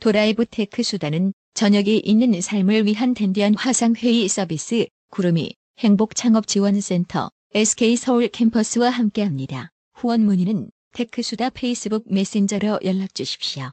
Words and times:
드라이브 0.00 0.44
테크수다는 0.44 1.32
저녁이 1.54 1.98
있는 1.98 2.38
삶을 2.40 2.84
위한 2.84 3.14
dandy한 3.14 3.54
화상회의 3.54 4.28
서비스 4.28 4.86
구루미 5.10 5.54
행복창업지원센터 5.78 7.30
SK 7.54 7.96
서울 7.96 8.28
캠퍼스와 8.28 8.90
함께합니다. 8.90 9.70
후원 9.94 10.22
문의는 10.22 10.70
테크수다 10.92 11.50
페이스북 11.50 12.04
메신저로 12.12 12.80
연락 12.84 13.14
주십시오. 13.14 13.70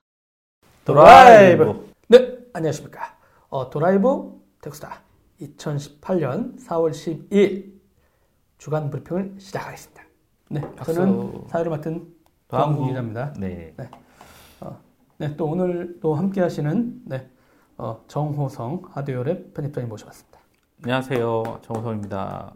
드라이브. 0.86 1.92
네, 2.08 2.38
안녕하십니까. 2.54 3.18
어, 3.50 3.70
드라이브 3.70 4.42
테크수다 4.62 5.02
2018년 5.42 6.58
4월 6.66 6.92
12일 6.92 7.74
주간 8.58 8.90
브리핑을 8.90 9.36
시작하겠습니다. 9.40 10.04
네, 10.50 10.62
박수. 10.76 10.94
저는 10.94 11.48
사회를 11.50 11.70
맡은 11.70 12.14
도항구 12.48 12.88
기자입니다. 12.88 13.34
네. 13.38 13.74
네, 13.78 13.90
또 15.38 15.46
오늘 15.46 15.98
또 16.02 16.16
함께 16.16 16.42
하시는 16.42 16.94
네, 17.06 17.28
어, 17.78 18.02
정호성 18.08 18.82
하드웨어랩 18.94 19.54
편집장님 19.54 19.90
모셔봤습니다. 19.90 20.40
안녕하세요. 20.84 21.60
정우성입니다. 21.62 22.52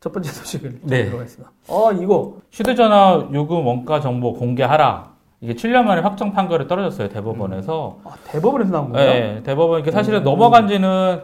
첫 0.00 0.12
번째 0.12 0.30
소식을 0.30 0.80
네. 0.82 1.04
들어가겠습니다. 1.06 1.50
어, 1.68 1.92
이거 1.92 2.36
휴대전화 2.52 3.30
요금 3.32 3.66
원가 3.66 4.00
정보 4.00 4.34
공개하라. 4.34 5.14
이게 5.40 5.54
7년 5.54 5.84
만에 5.84 6.00
확정 6.02 6.32
판결이 6.32 6.66
떨어졌어요. 6.68 7.08
대법원에서. 7.08 8.00
아, 8.04 8.14
대법원에서 8.24 8.70
나온 8.72 8.92
거예요? 8.92 9.12
네, 9.36 9.42
대법원. 9.42 9.80
이게 9.80 9.90
사실은 9.90 10.20
음. 10.20 10.24
넘어간 10.24 10.68
지는 10.68 11.22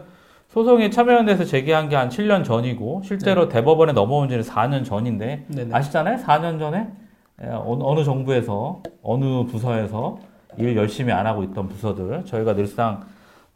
소송이 0.49 0.91
참여연대에서 0.91 1.45
제기한 1.45 1.89
게 1.89 1.95
한 1.95 2.09
7년 2.09 2.43
전이고 2.43 3.01
실제로 3.03 3.47
대법원에 3.49 3.93
넘어온 3.93 4.29
지는 4.29 4.43
4년 4.43 4.85
전인데 4.85 5.45
네, 5.47 5.65
네. 5.65 5.75
아시잖아요? 5.75 6.17
4년 6.17 6.59
전에 6.59 6.77
예, 6.79 6.87
어느, 7.41 7.83
어느 7.83 8.03
정부에서 8.03 8.81
어느 9.01 9.43
부서에서 9.45 10.19
일 10.57 10.75
열심히 10.75 11.11
안 11.11 11.25
하고 11.25 11.43
있던 11.43 11.67
부서들 11.67 12.25
저희가 12.25 12.55
늘상 12.55 13.01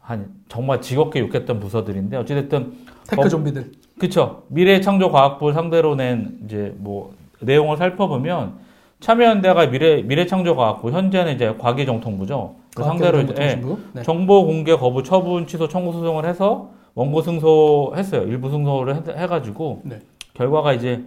한 0.00 0.28
정말 0.48 0.80
지겹게 0.80 1.20
욕했던 1.20 1.60
부서들인데 1.60 2.16
어찌됐든 2.16 2.72
테크 3.08 3.22
법- 3.22 3.28
좀비들. 3.28 3.72
그쵸. 3.98 4.42
미래창조과학부 4.48 5.52
상대로 5.52 5.94
낸 5.94 6.38
이제 6.44 6.74
뭐 6.78 7.12
내용을 7.40 7.76
살펴보면 7.76 8.54
참여연대가 9.00 9.66
미래 9.66 10.02
미래창조과학부 10.02 10.90
현재는 10.90 11.34
이제 11.34 11.54
과기정통부죠. 11.58 12.56
그 12.74 12.82
상대로 12.82 13.20
이제 13.20 13.34
예. 13.38 13.60
네. 13.92 14.02
정보 14.02 14.44
공개 14.44 14.74
거부 14.76 15.02
처분 15.02 15.46
취소 15.46 15.68
청구 15.68 15.92
소송을 15.92 16.24
해서 16.26 16.70
원고 16.94 17.22
승소했어요. 17.22 18.22
일부 18.22 18.50
승소를 18.50 18.96
해- 18.96 19.22
해가지고 19.22 19.82
네. 19.84 20.00
결과가 20.34 20.72
이제 20.72 21.04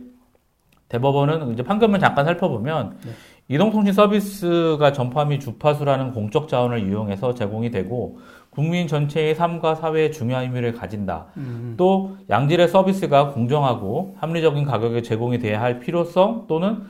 대법원은 0.91 1.53
이제 1.53 1.63
판결문 1.63 2.01
잠깐 2.01 2.25
살펴보면 2.25 2.97
네. 3.05 3.11
이동통신 3.47 3.93
서비스가 3.93 4.91
전파 4.91 5.23
및 5.25 5.39
주파수라는 5.39 6.11
공적 6.11 6.49
자원을 6.49 6.87
이용해서 6.87 7.33
제공이 7.33 7.71
되고 7.71 8.19
국민 8.49 8.87
전체의 8.87 9.35
삶과 9.35 9.75
사회에 9.75 10.11
중요한 10.11 10.43
의미를 10.43 10.73
가진다. 10.73 11.27
음, 11.37 11.75
또 11.77 12.17
양질의 12.29 12.67
서비스가 12.67 13.29
공정하고 13.29 14.15
합리적인 14.19 14.65
가격에 14.65 15.01
제공이 15.01 15.39
돼야 15.39 15.61
할 15.61 15.79
필요성 15.79 16.45
또는 16.47 16.83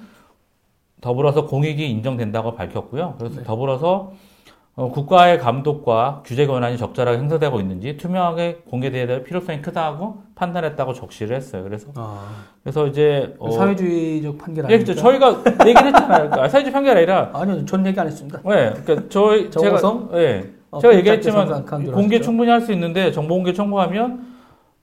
더불어서 0.99 1.45
공익이 1.45 1.88
인정된다고 1.89 2.55
밝혔고요. 2.55 3.15
그래서 3.19 3.38
네. 3.38 3.43
더불어서 3.43 4.13
어, 4.75 4.89
국가의 4.89 5.38
감독과 5.38 6.23
규제 6.25 6.45
권한이 6.47 6.77
적절하게 6.77 7.17
행사되고 7.17 7.59
있는지 7.59 7.97
투명하게 7.97 8.64
공개돼야 8.69 9.05
될 9.05 9.23
필요성이 9.23 9.61
크다고 9.61 10.23
판단했다고 10.36 10.94
적시를 10.94 11.36
했어요. 11.36 11.64
그래서 11.64 11.88
아, 11.95 12.19
그래서 12.64 12.88
이제 12.88 13.36
어, 13.38 13.52
사회주의적 13.52 14.38
판결 14.38 14.64
예, 14.72 14.75
아닙니까? 14.75 14.94
그죠. 14.94 15.02
저희가 15.02 15.44
얘기를 15.67 15.88
했잖아요. 15.88 16.30
그러니까 16.30 16.47
사회주의 16.49 16.72
판결이 16.72 16.97
아니라 16.99 17.30
아니요, 17.33 17.66
전 17.66 17.86
얘기 17.86 17.99
안 17.99 18.08
했습니다. 18.08 18.39
네, 18.45 18.73
그러니까 18.86 19.09
저희 19.09 19.52
제가? 19.52 19.77
예, 20.14 20.49
어, 20.72 20.80
제가 20.80 20.95
얘기했지만 20.95 21.66
공개 21.66 22.16
하시죠. 22.16 22.22
충분히 22.23 22.49
할 22.49 22.61
수 22.61 22.72
있는데 22.72 23.11
정보 23.11 23.36
공개 23.36 23.52
청구하면 23.53 24.31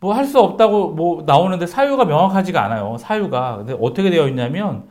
뭐 0.00 0.12
할 0.12 0.26
수 0.26 0.38
없다고 0.38 0.90
뭐 0.90 1.24
나오는데 1.26 1.66
사유가 1.66 2.04
명확하지가 2.04 2.62
않아요. 2.62 2.96
사유가 3.00 3.56
근데 3.56 3.74
어떻게 3.80 4.10
되어 4.10 4.28
있냐면 4.28 4.84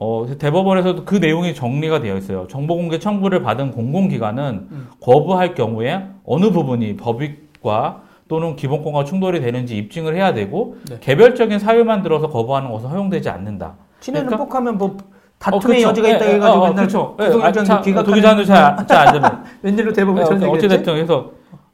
어, 0.00 0.24
대법원에서도 0.38 1.04
그 1.04 1.16
내용이 1.16 1.54
정리가 1.54 2.00
되어 2.00 2.16
있어요. 2.16 2.46
정보 2.48 2.76
공개 2.76 3.00
청구를 3.00 3.42
받은 3.42 3.72
공공기관은 3.72 4.68
음. 4.70 4.88
거부할 5.02 5.54
경우에 5.56 6.06
어느 6.24 6.50
부분이 6.52 6.96
법익과 6.96 8.02
또는 8.28 8.54
기본권과 8.54 9.04
충돌이 9.04 9.40
되는지 9.40 9.76
입증을 9.76 10.14
해야 10.14 10.32
되고 10.34 10.76
네. 10.88 10.98
개별적인 11.00 11.58
사유만 11.58 12.02
들어서 12.02 12.28
거부하는 12.28 12.70
것은 12.70 12.88
허용되지 12.90 13.28
않는다. 13.28 13.74
친해를 14.00 14.26
그러니까- 14.26 14.44
폭하면 14.44 14.78
뭐 14.78 14.88
어, 14.90 14.96
다툼의 15.40 15.78
그쵸. 15.78 15.88
여지가 15.88 16.08
예, 16.08 16.12
있다 16.14 16.26
예, 16.28 16.34
해가지고 16.34 16.62
어, 16.62 16.68
어. 16.68 17.16
예, 17.20 17.42
아, 17.44 17.52
자, 17.52 17.80
기각하는 17.80 18.04
도의장도 18.10 18.44
잘, 18.44 18.86
잘안 18.86 19.12
되는. 19.14 19.28
웬일로 19.62 19.92
대법원에 19.92 20.24
전 20.26 20.32
어, 20.34 20.46
얘기했지? 20.46 20.66
어찌 20.66 20.68
됐든 20.68 20.94
그래서 20.94 21.30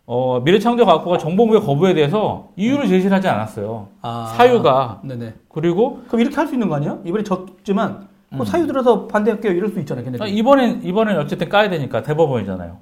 어, 0.06 0.40
미래창조과학부가 0.44 1.18
정보공개 1.18 1.64
거부에 1.64 1.92
대해서 1.94 2.48
이유를 2.56 2.88
제시를 2.88 3.14
하지 3.16 3.26
않았어요. 3.28 3.88
아, 4.02 4.32
사유가 4.36 5.00
네네. 5.04 5.34
그리고 5.52 6.00
그럼 6.08 6.20
이렇게 6.20 6.36
할 6.36 6.46
수 6.46 6.54
있는 6.54 6.68
거 6.68 6.76
아니야? 6.76 6.98
이번에 7.04 7.24
졌지만 7.24 7.92
뭐 7.92 8.06
음. 8.42 8.44
사유 8.44 8.66
들어서 8.66 9.06
반대할게요 9.06 9.52
이럴 9.52 9.70
수 9.70 9.78
있잖아요. 9.80 10.04
걔네들. 10.04 10.24
아, 10.24 10.28
이번엔 10.28 10.82
이번엔 10.82 11.18
어쨌든 11.18 11.48
까야 11.48 11.68
되니까 11.68 12.02
대법원이잖아요. 12.02 12.78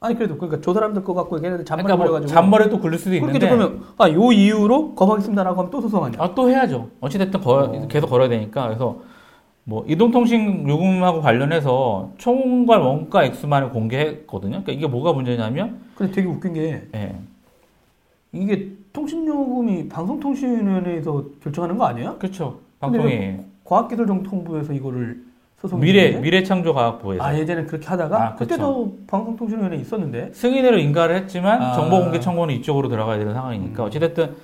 아니 0.00 0.16
그래도 0.16 0.36
그러니까 0.36 0.60
저 0.60 0.74
사람들 0.74 1.04
거 1.04 1.14
갖고 1.14 1.36
걔네들 1.40 1.64
잔머리 1.64 1.84
그러니까 1.84 1.96
뭐 1.96 2.04
부려가지고 2.06 2.28
잔머리도 2.34 2.80
굴릴 2.80 2.98
수도 2.98 3.10
그렇게 3.10 3.26
있는데 3.38 3.48
그러면 3.48 3.82
아요 3.98 4.32
이유로 4.32 4.94
거부하겠습니다라고 4.96 5.58
하면 5.58 5.70
또 5.70 5.80
소송하냐? 5.80 6.16
아, 6.20 6.34
또 6.34 6.48
해야죠. 6.50 6.88
어찌됐든 7.00 7.40
거- 7.40 7.52
어. 7.64 7.86
계속 7.88 8.08
걸어야 8.08 8.28
되니까 8.28 8.66
그래서 8.66 9.00
뭐 9.64 9.84
이동통신 9.86 10.68
요금하고 10.68 11.20
관련해서 11.20 12.10
총괄 12.18 12.80
원가 12.80 13.24
액수만을 13.24 13.70
공개했거든요. 13.70 14.50
그러니까 14.50 14.72
이게 14.72 14.88
뭐가 14.88 15.12
문제냐면 15.12 15.80
근데 15.94 16.12
되게 16.12 16.26
웃긴 16.26 16.54
게 16.54 16.82
예. 16.96 17.14
이게 18.32 18.72
통신요금이 18.92 19.88
방송통신위원회에서 19.88 21.24
결정하는 21.42 21.78
거 21.78 21.84
아니에요? 21.84 22.16
그렇죠. 22.18 22.58
방송이 22.80 23.36
과학기술정통부에서 23.64 24.72
이거를 24.72 25.22
소송 25.60 25.80
미래 25.80 26.10
미래창조과학부에서 26.18 27.22
아 27.22 27.38
예전에 27.38 27.64
그렇게 27.64 27.86
하다가 27.86 28.16
아, 28.22 28.34
그쵸. 28.34 28.48
그때도 28.48 28.98
방송통신위원회 29.06 29.76
있었는데 29.76 30.30
승인으로 30.32 30.78
인가를 30.78 31.14
했지만 31.16 31.62
아. 31.62 31.72
정보공개 31.74 32.18
청구는 32.18 32.54
이쪽으로 32.56 32.88
들어가야 32.88 33.18
되는 33.18 33.32
상황이니까 33.32 33.82
음. 33.82 33.86
어찌됐든 33.86 34.34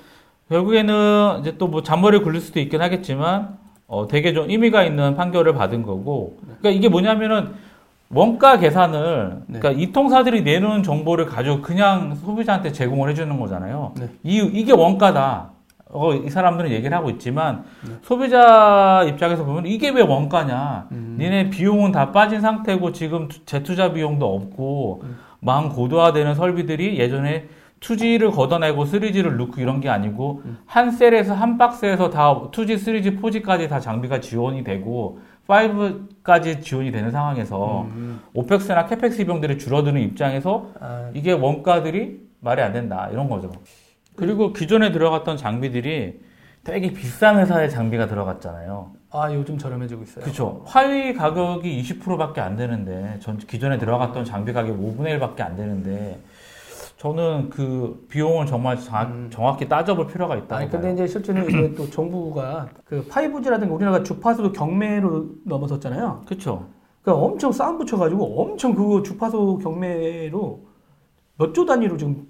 결국에는 0.49 1.39
이제 1.41 1.57
또 1.59 1.67
뭐 1.69 1.83
잔머리를 1.83 2.25
굴릴 2.25 2.41
수도 2.41 2.61
있긴 2.61 2.81
하겠지만 2.81 3.59
어 3.89 4.07
되게 4.07 4.33
좀 4.33 4.49
의미가 4.49 4.85
있는 4.85 5.17
판결을 5.17 5.55
받은 5.55 5.83
거고 5.83 6.39
그러니까 6.43 6.71
이게 6.71 6.89
뭐냐면은 6.89 7.49
원가 8.11 8.59
계산을 8.59 9.43
네. 9.49 9.59
그러니까 9.59 9.83
이통사들이 9.83 10.43
내놓은 10.43 10.83
정보를 10.83 11.27
가지고 11.27 11.61
그냥 11.61 12.15
소비자한테 12.15 12.73
제공을 12.73 13.11
해주는 13.11 13.39
거잖아요. 13.39 13.93
네. 13.99 14.09
이 14.23 14.37
이게 14.55 14.73
원가다. 14.73 15.51
어, 15.91 16.13
이 16.15 16.29
사람들은 16.29 16.71
얘기를 16.71 16.97
하고 16.97 17.09
있지만 17.11 17.65
네. 17.87 17.95
소비자 18.03 19.05
입장에서 19.09 19.45
보면 19.45 19.67
이게 19.67 19.89
왜 19.91 20.03
원가냐? 20.03 20.89
음. 20.93 21.17
니네 21.19 21.51
비용은 21.51 21.93
다 21.93 22.13
빠진 22.13 22.41
상태고 22.41 22.93
지금 22.93 23.29
투- 23.29 23.45
재투자 23.47 23.93
비용도 23.93 24.27
없고 24.35 25.01
음. 25.05 25.17
망 25.41 25.69
고도화되는 25.71 26.35
설비들이 26.35 26.99
예전에 26.99 27.47
2G를 27.81 28.33
걷어내고 28.35 28.85
3G를 28.85 29.37
넣고 29.37 29.61
이런 29.61 29.81
게 29.81 29.89
아니고 29.89 30.43
음. 30.45 30.59
한 30.67 30.91
셀에서 30.91 31.33
한 31.33 31.57
박스에서 31.59 32.11
다 32.11 32.35
2G, 32.51 32.75
3G, 32.77 33.21
4G까지 33.21 33.69
다 33.69 33.79
장비가 33.81 34.21
지원이 34.21 34.65
되고 34.65 35.21
5까지 35.47 36.61
지원이 36.61 36.93
되는 36.93 37.11
상황에서 37.11 37.83
음. 37.83 38.21
오펙스나 38.35 38.85
캐펙스 38.87 39.25
비용들이 39.25 39.59
줄어드는 39.59 40.01
입장에서 40.03 40.67
아, 40.81 41.09
이게 41.15 41.33
원가들이 41.33 42.21
말이 42.41 42.61
안 42.61 42.73
된다 42.73 43.09
이런 43.11 43.29
거죠. 43.31 43.51
그리고 44.19 44.53
기존에 44.53 44.91
들어갔던 44.91 45.37
장비들이 45.37 46.21
되게 46.65 46.93
비싼 46.93 47.39
회사의 47.39 47.71
장비가 47.71 48.09
들어갔잖아요. 48.09 48.91
아 49.11 49.33
요즘 49.33 49.57
저렴해지고 49.57 50.03
있어요. 50.03 50.25
그렇죠. 50.25 50.63
화위 50.67 51.15
가격이 51.15 51.83
20%밖에 51.83 52.41
안 52.41 52.57
되는데 52.57 53.17
전 53.21 53.39
기존에 53.39 53.79
들어갔던 53.79 54.25
장비 54.25 54.53
가격 54.53 54.77
5분의 54.79 55.19
1밖에 55.19 55.41
안 55.43 55.57
되는데 55.57 56.19
저는 56.97 57.49
그 57.51 58.07
비용을 58.11 58.47
정말 58.47 58.77
정확, 58.77 59.63
히 59.63 59.69
따져볼 59.69 60.09
필요가 60.09 60.35
있다고 60.35 60.55
음. 60.55 60.57
아니 60.57 60.69
근데 60.69 60.89
봐요. 60.89 60.95
이제 60.95 61.07
실제는 61.07 61.49
이게 61.49 61.75
또 61.75 61.89
정부가 61.89 62.69
그 62.85 63.07
5G라든가 63.09 63.71
우리나라가 63.71 64.03
주파수 64.03 64.51
경매로 64.51 65.27
넘어섰잖아요. 65.45 66.23
그렇죠. 66.27 66.67
그러니까 67.03 67.25
엄청 67.25 67.53
싸움 67.53 67.79
붙여가지고 67.79 68.43
엄청 68.43 68.75
그 68.75 69.03
주파수 69.05 69.61
경매로 69.63 70.68
몇 71.39 71.53
조 71.55 71.65
단위로 71.65 71.97
지금 71.97 72.27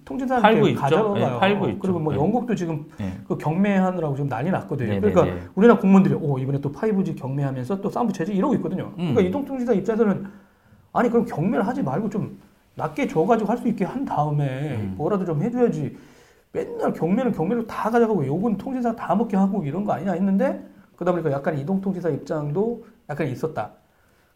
있죠. 0.68 0.80
가져가요. 0.80 1.14
네, 1.14 1.38
팔고 1.40 1.68
있죠. 1.70 1.78
그리고 1.78 1.98
뭐 1.98 2.12
네. 2.12 2.18
영국도 2.18 2.54
지금 2.54 2.86
네. 2.98 3.18
그 3.26 3.38
경매하느라고 3.38 4.14
지금 4.14 4.28
난리 4.28 4.50
났거든요. 4.50 4.90
네, 4.90 5.00
그러니까 5.00 5.24
네, 5.24 5.34
네. 5.34 5.40
우리나라 5.54 5.80
공무원들이 5.80 6.14
오 6.20 6.38
이번에 6.38 6.60
또 6.60 6.70
5G 6.70 7.16
경매하면서 7.18 7.80
또 7.80 7.88
싸움 7.88 8.06
붙여야지 8.06 8.34
이러고 8.34 8.54
있거든요. 8.56 8.92
그러니까 8.96 9.20
음. 9.22 9.26
이동통신사 9.26 9.72
입장에서는 9.72 10.26
아니 10.92 11.08
그럼 11.08 11.24
경매를 11.24 11.66
하지 11.66 11.82
말고 11.82 12.10
좀 12.10 12.38
낮게 12.74 13.08
줘가지고 13.08 13.50
할 13.50 13.58
수 13.58 13.66
있게 13.68 13.84
한 13.86 14.04
다음에 14.04 14.76
음. 14.76 14.94
뭐라도 14.98 15.24
좀 15.24 15.42
해줘야지. 15.42 15.96
맨날 16.52 16.92
경매는 16.92 17.32
경매로 17.32 17.66
다 17.66 17.90
가져가고 17.90 18.26
요건 18.26 18.56
통신사 18.58 18.94
다 18.94 19.14
먹게 19.14 19.36
하고 19.36 19.64
이런 19.64 19.84
거 19.84 19.92
아니냐 19.92 20.12
했는데 20.12 20.62
그러다 20.96 21.12
보니까 21.12 21.32
약간 21.32 21.58
이동통신사 21.58 22.10
입장도 22.10 22.84
약간 23.08 23.26
있었다. 23.26 23.72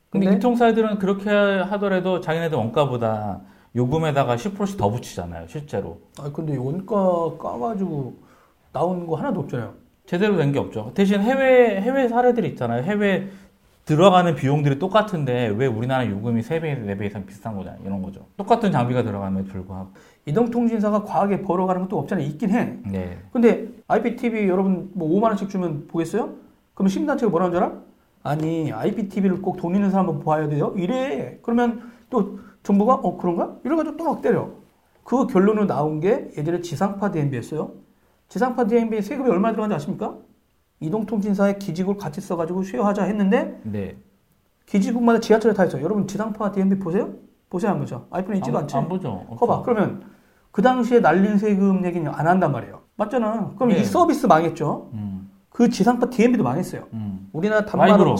근데 0.09 0.27
근데 0.27 0.37
유통사들은 0.37 0.99
그렇게 0.99 1.31
하더라도 1.31 2.21
자기네들 2.21 2.57
원가보다 2.57 3.41
요금에다가 3.75 4.37
10%씩 4.37 4.77
더 4.77 4.91
붙이잖아요, 4.91 5.47
실제로. 5.49 5.99
아 6.19 6.31
근데 6.33 6.57
원가 6.57 6.95
까가지고 7.39 8.15
나온 8.73 9.07
거 9.07 9.17
하나도 9.17 9.41
없잖아요. 9.41 9.75
제대로 10.07 10.37
된 10.37 10.53
게 10.53 10.59
없죠. 10.59 10.91
대신 10.95 11.21
해외, 11.21 11.81
해외 11.81 12.09
사례들이 12.09 12.49
있잖아요. 12.51 12.83
해외 12.83 13.29
들어가는 13.85 14.35
비용들이 14.37 14.79
똑같은데 14.79 15.49
왜 15.57 15.67
우리나라 15.67 16.09
요금이 16.09 16.43
3배, 16.43 16.85
4배 16.87 17.07
이상 17.07 17.25
비싼 17.27 17.57
거냐, 17.57 17.77
이런 17.85 18.01
거죠. 18.03 18.27
똑같은 18.37 18.71
장비가 18.71 19.03
들어감에도 19.03 19.49
불구하고. 19.49 19.89
이동통신사가 20.27 21.03
과하게 21.05 21.43
벌어가는 21.43 21.83
것도 21.83 21.99
없잖아요. 21.99 22.25
있긴 22.27 22.51
해. 22.51 22.79
네. 22.87 23.19
근데 23.33 23.69
IPTV 23.89 24.49
여러분 24.49 24.91
뭐 24.95 25.09
5만 25.09 25.25
원씩 25.25 25.49
주면 25.49 25.89
보겠어요? 25.89 26.31
그럼 26.75 26.89
시민단체가 26.89 27.31
뭐라는 27.31 27.53
줄 27.53 27.63
알아? 27.63 27.73
아니 28.23 28.73
IPTV를 28.73 29.43
꼭 29.43 29.57
돈 29.57 29.75
있는 29.75 29.91
사람만 29.91 30.21
봐야 30.21 30.47
돼요? 30.49 30.73
이래. 30.77 31.39
그러면 31.43 31.91
또 32.09 32.39
정부가 32.63 32.95
어 32.95 33.17
그런가? 33.17 33.57
이래가지고 33.65 33.97
또 33.97 34.05
막 34.05 34.23
때려. 34.23 34.49
그 35.05 35.27
결론으로 35.27 35.67
나온 35.67 36.01
게 36.01 36.31
예전에 36.37 36.61
지상파 36.61 37.11
DMB였어요. 37.11 37.73
지상파 38.29 38.67
DMB 38.67 39.03
세금이 39.03 39.29
얼마 39.31 39.51
들어간지 39.51 39.75
아십니까? 39.75 40.17
이동통신사의 40.81 41.59
기지국을 41.59 42.01
같이 42.01 42.21
써가지고 42.21 42.63
쉐어하자 42.63 43.05
했는데 43.05 43.61
네. 43.65 43.97
기지국마다 44.67 45.21
지하철에 45.21 45.55
타 45.55 45.65
있어요. 45.65 45.83
여러분 45.83 46.07
지상파 46.07 46.53
DMB 46.53 46.79
보세요? 46.79 47.11
보세요 47.51 47.73
안 47.73 47.79
보죠? 47.81 48.07
아이폰에 48.11 48.39
있지도 48.39 48.57
안, 48.59 48.63
않지? 48.65 48.77
안 48.77 48.89
보죠. 48.89 49.27
커봐. 49.39 49.63
그러면 49.63 50.05
그 50.53 50.63
당시에 50.63 51.01
날린 51.01 51.39
세금 51.39 51.85
얘기는 51.85 52.11
안 52.15 52.27
한단 52.27 52.53
말이에요. 52.53 52.81
맞잖아. 52.97 53.53
그럼 53.57 53.71
네. 53.71 53.81
이 53.81 53.85
서비스 53.85 54.27
망했죠. 54.27 54.91
음, 54.93 55.31
그 55.51 55.69
지상파 55.69 56.11
DMB도 56.11 56.43
망했어요. 56.45 56.85
음. 56.93 57.29
우리나라 57.33 57.65
단말로. 57.65 57.93
와이브로. 57.93 58.17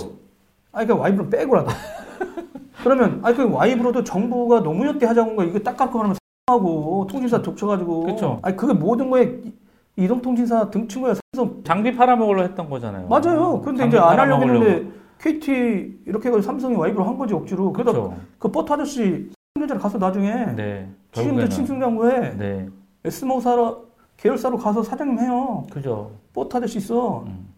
아니, 0.73 0.87
그 0.89 0.95
와이브로 0.95 1.29
빼고라도. 1.31 1.71
그러면, 2.83 3.21
아니, 3.23 3.37
그 3.37 3.51
와이브로도 3.51 4.05
정부가 4.05 4.63
노무현 4.63 4.99
때 4.99 5.07
하자고 5.07 5.31
한거 5.31 5.45
이거 5.45 5.59
딱 5.61 5.77
갖고 5.77 6.01
하면 6.01 6.17
하고 6.49 7.07
통신사 7.09 7.41
덮쳐가지고. 7.43 8.01
그쵸. 8.05 8.39
아니, 8.43 8.57
그게 8.57 8.73
모든 8.73 9.11
거에 9.11 9.41
이- 9.45 9.53
이동통신사 9.97 10.71
등친 10.71 11.03
거야. 11.03 11.15
삼성. 11.35 11.63
장비 11.65 11.95
팔아먹으려 11.95 12.43
했던 12.43 12.69
거잖아요. 12.69 13.07
맞아요. 13.09 13.63
장비 13.65 13.87
이제 13.87 13.99
안 13.99 14.19
하려고. 14.19 14.43
했는데 14.43 14.91
KT 15.21 16.01
이렇게 16.07 16.29
해가지고 16.29 16.41
삼성이 16.43 16.75
와이브로 16.77 17.05
한 17.05 17.17
거지, 17.17 17.35
억지로. 17.35 17.73
그러다. 17.73 18.17
그 18.39 18.51
버터 18.51 18.75
아저씨 18.75 19.31
3년 19.57 19.69
전에 19.69 19.81
가서 19.81 19.99
나중에 19.99 20.47
네. 20.57 20.91
지금도. 21.13 21.49
칭승장구에 21.49 22.37
네. 22.37 22.69
에스모사라 23.05 23.77
계열사로 24.17 24.57
가서 24.57 24.83
사장님 24.83 25.19
해요. 25.21 25.65
그죠. 25.71 26.11
버터 26.33 26.59
아저씨 26.59 26.79
있어. 26.79 27.21
음. 27.27 27.49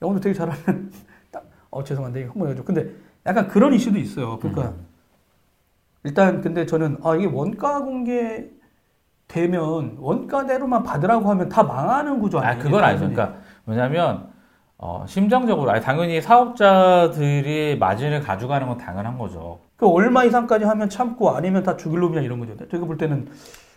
영어도 0.00 0.20
되게 0.20 0.34
잘하는. 0.34 0.90
딱, 1.30 1.44
어 1.70 1.82
죄송한데 1.84 2.20
이거 2.22 2.30
한번 2.32 2.48
해줘. 2.50 2.62
근데 2.64 2.90
약간 3.26 3.48
그런 3.48 3.72
이슈도 3.72 3.98
있어요. 3.98 4.38
그러니까 4.38 4.70
음. 4.70 4.86
일단 6.04 6.40
근데 6.40 6.66
저는 6.66 6.98
아 7.04 7.14
이게 7.14 7.26
원가 7.26 7.80
공개 7.80 8.46
되면 9.28 9.96
원가대로만 9.98 10.82
받으라고 10.82 11.30
하면 11.30 11.48
다 11.48 11.62
망하는 11.62 12.18
구조 12.18 12.38
아, 12.38 12.48
아니에요? 12.48 12.64
그건 12.64 12.84
아니죠. 12.84 13.08
그러니까 13.08 13.38
뭐냐면 13.64 14.28
어, 14.78 15.04
심정적으로 15.06 15.70
아니 15.70 15.80
당연히 15.80 16.20
사업자들이 16.20 17.78
마진을 17.78 18.20
가져가는 18.20 18.66
건 18.66 18.78
당연한 18.78 19.16
거죠. 19.16 19.60
그 19.76 19.88
얼마 19.88 20.24
이상까지 20.24 20.64
하면 20.64 20.88
참고 20.88 21.30
아니면 21.30 21.62
다 21.62 21.76
죽일 21.76 22.00
놈이냐 22.00 22.20
이런 22.20 22.40
거죠. 22.40 22.56
제가 22.68 22.84
볼 22.84 22.96
때는 22.98 23.28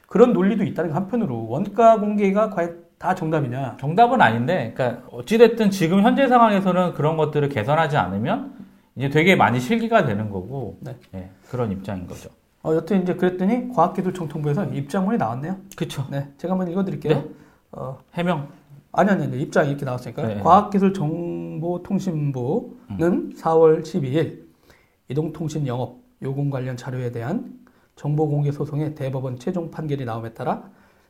그런 0.08 0.34
논리도 0.34 0.64
있다는 0.64 0.90
게 0.90 0.94
한편으로 0.94 1.48
원가 1.48 2.00
공개가 2.00 2.50
과연 2.50 2.86
다 2.98 3.14
정답이냐? 3.14 3.76
정답은 3.80 4.22
아닌데, 4.22 4.74
그러니까 4.76 5.04
어찌됐든 5.12 5.70
지금 5.70 6.02
현재 6.02 6.28
상황에서는 6.28 6.94
그런 6.94 7.18
것들을 7.18 7.50
개선하지 7.50 7.98
않으면 7.98 8.54
이제 8.96 9.10
되게 9.10 9.36
많이 9.36 9.60
실기가 9.60 10.06
되는 10.06 10.30
거고, 10.30 10.78
네. 10.80 10.96
예, 11.14 11.30
그런 11.50 11.72
입장인 11.72 12.08
거죠. 12.08 12.30
어, 12.64 12.74
여튼 12.74 13.04
이제 13.04 13.14
그랬더니 13.14 13.70
과학기술정통부에서 13.70 14.66
입장문이 14.66 15.18
나왔네요. 15.18 15.58
그쵸. 15.76 16.08
네, 16.10 16.30
제가 16.38 16.54
한번 16.54 16.72
읽어드릴게요. 16.72 17.14
네. 17.14 17.30
어, 17.74 18.00
해명. 18.14 18.48
아니, 18.92 19.12
아니, 19.12 19.26
아니, 19.26 19.42
입장이 19.42 19.70
이렇게 19.70 19.86
나왔으니까. 19.86 20.26
네. 20.26 20.40
과학기술정보통신부는 20.40 23.34
4월 23.36 23.84
12일 23.84 24.46
이동통신 25.10 25.68
영업 25.68 26.00
요금 26.22 26.50
관련 26.50 26.78
자료에 26.78 27.12
대한 27.12 27.60
정보 27.96 28.28
공개 28.28 28.52
소송의 28.52 28.96
대법원 28.96 29.38
최종 29.38 29.70
판결이 29.70 30.06
나옴에 30.06 30.34
따라 30.34 30.70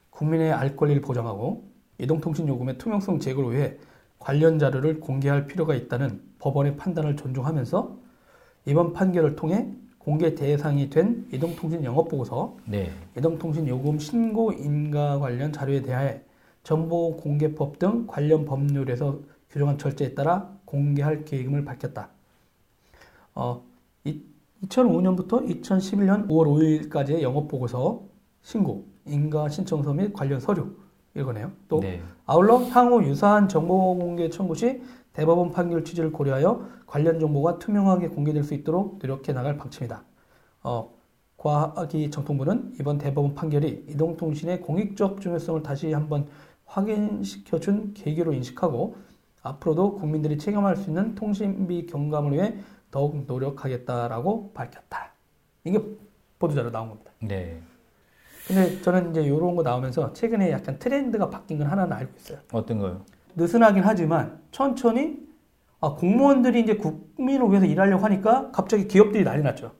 국민의 0.09 0.51
알 0.51 0.75
권리를 0.75 1.01
보장하고 1.01 1.69
이동통신 1.99 2.47
요금의 2.47 2.77
투명성 2.77 3.19
제고를 3.19 3.57
위해 3.57 3.77
관련 4.25 4.57
자료를 4.57 5.01
공개할 5.01 5.45
필요가 5.45 5.75
있다는 5.75 6.19
법원의 6.39 6.77
판단을 6.77 7.15
존중하면서 7.15 7.95
이번 8.65 8.91
판결을 8.91 9.35
통해 9.35 9.71
공개 9.99 10.33
대상이 10.33 10.89
된 10.89 11.27
이동통신 11.31 11.83
영업보고서 11.83 12.57
네. 12.65 12.91
이동통신 13.15 13.67
요금 13.67 13.99
신고 13.99 14.51
인가 14.51 15.19
관련 15.19 15.53
자료에 15.53 15.83
대하여 15.83 16.19
정보 16.63 17.15
공개법 17.17 17.77
등 17.77 18.07
관련 18.07 18.45
법률에서 18.45 19.19
규정한 19.51 19.77
절차에 19.77 20.15
따라 20.15 20.49
공개할 20.65 21.23
계획임을 21.25 21.63
밝혔다. 21.63 22.09
어, 23.35 23.63
2005년부터 24.63 25.47
2011년 25.63 26.27
5월 26.27 26.89
5일까지의 26.89 27.21
영업보고서 27.21 28.01
신고, 28.41 28.87
인가 29.05 29.49
신청서 29.49 29.93
및 29.93 30.13
관련 30.13 30.39
서류 30.39 30.75
이거네요. 31.15 31.51
또 31.67 31.79
네. 31.79 32.01
아울러 32.25 32.57
향후 32.57 33.03
유사한 33.03 33.47
정보 33.47 33.97
공개 33.97 34.29
청구 34.29 34.55
시 34.55 34.81
대법원 35.13 35.51
판결 35.51 35.83
취지를 35.85 36.11
고려하여 36.11 36.67
관련 36.85 37.19
정보가 37.19 37.59
투명하게 37.59 38.09
공개될 38.09 38.43
수 38.43 38.53
있도록 38.53 38.99
노력해 38.99 39.31
나갈 39.31 39.57
방침이다. 39.57 40.03
어, 40.63 40.93
과학기 41.37 42.11
정통부는 42.11 42.75
이번 42.79 42.97
대법원 42.97 43.35
판결이 43.35 43.85
이동통신의 43.89 44.61
공익적 44.61 45.21
중요성을 45.21 45.63
다시 45.63 45.93
한번 45.93 46.27
확인시켜준 46.65 47.93
계기로 47.93 48.33
인식하고 48.33 48.95
앞으로도 49.41 49.95
국민들이 49.95 50.37
체감할 50.37 50.75
수 50.75 50.89
있는 50.89 51.15
통신비 51.15 51.85
경감을 51.85 52.33
위해 52.33 52.55
더욱 52.91 53.25
노력하겠다라고 53.27 54.51
밝혔다. 54.53 55.11
이게 55.63 55.79
보도자료 56.39 56.71
나온 56.71 56.89
겁니다. 56.89 57.11
네. 57.19 57.61
근데 58.47 58.79
저는 58.81 59.11
이제 59.11 59.23
이런 59.23 59.55
거 59.55 59.63
나오면서 59.63 60.13
최근에 60.13 60.51
약간 60.51 60.77
트렌드가 60.77 61.29
바뀐 61.29 61.57
건 61.57 61.67
하나는 61.67 61.93
알고 61.93 62.11
있어요. 62.17 62.37
어떤 62.53 62.79
거요? 62.79 63.01
느슨하긴 63.35 63.83
하지만 63.83 64.39
천천히 64.51 65.17
아, 65.81 65.89
공무원들이 65.93 66.61
이제 66.61 66.75
국민을 66.75 67.49
위해서 67.49 67.65
일하려고 67.65 68.03
하니까 68.05 68.49
갑자기 68.51 68.87
기업들이 68.87 69.23
난리 69.23 69.43
났죠. 69.43 69.71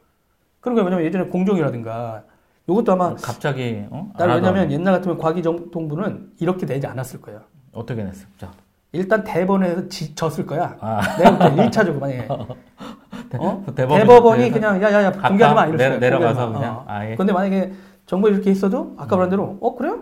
그런 0.60 0.76
거 0.76 0.84
왜냐면 0.84 1.06
예전에 1.06 1.26
공정이라든가 1.28 2.24
이것도 2.68 2.92
아마 2.94 3.14
갑자기, 3.16 3.86
어? 3.92 4.12
나안 4.18 4.32
왜냐면 4.44 4.72
옛날 4.72 4.96
같으면 4.96 5.18
과기정통부는 5.20 6.32
이렇게 6.40 6.66
내지 6.66 6.88
않았을 6.88 7.22
거예요. 7.22 7.42
어떻게? 7.72 8.04
자. 8.38 8.52
일단 8.92 9.24
대법원에서 9.24 9.88
지- 9.90 10.16
졌을 10.16 10.46
거야. 10.46 10.76
아, 10.80 11.02
내가 11.18 11.38
볼때 11.38 11.70
1차적으로 11.70 12.00
만약에 12.00 12.28
어? 13.38 13.64
대법원- 13.76 13.96
대법원이 14.00 14.50
그래서 14.50 14.54
그냥 14.54 14.82
야야야 14.82 15.12
공개하지 15.12 15.56
마 15.56 15.66
이랬어요. 15.68 16.00
내려- 16.00 16.20
마. 16.20 16.34
그냥 16.52 16.76
어. 16.78 16.86
아 16.88 17.06
예. 17.10 17.16
근데 17.16 17.32
만약에 17.34 17.74
정부가 18.06 18.34
이렇게 18.34 18.52
있어도 18.52 18.94
아까 18.98 19.16
말한 19.16 19.30
대로 19.30 19.58
어 19.62 19.76
그래요? 19.76 20.00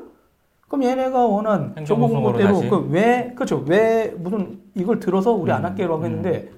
그럼 0.67 0.83
얘네가 0.83 1.25
원한 1.25 1.73
정보 1.85 2.05
행정소송으로 2.07 2.23
공고대로 2.23 2.53
다시. 2.55 2.69
그왜 2.69 3.33
그렇죠 3.35 3.63
왜 3.67 4.13
무슨 4.17 4.59
이걸 4.75 4.99
들어서 4.99 5.31
우리 5.31 5.51
안 5.51 5.61
음, 5.61 5.65
할게요라고 5.65 6.01
음. 6.01 6.05
했는데 6.05 6.49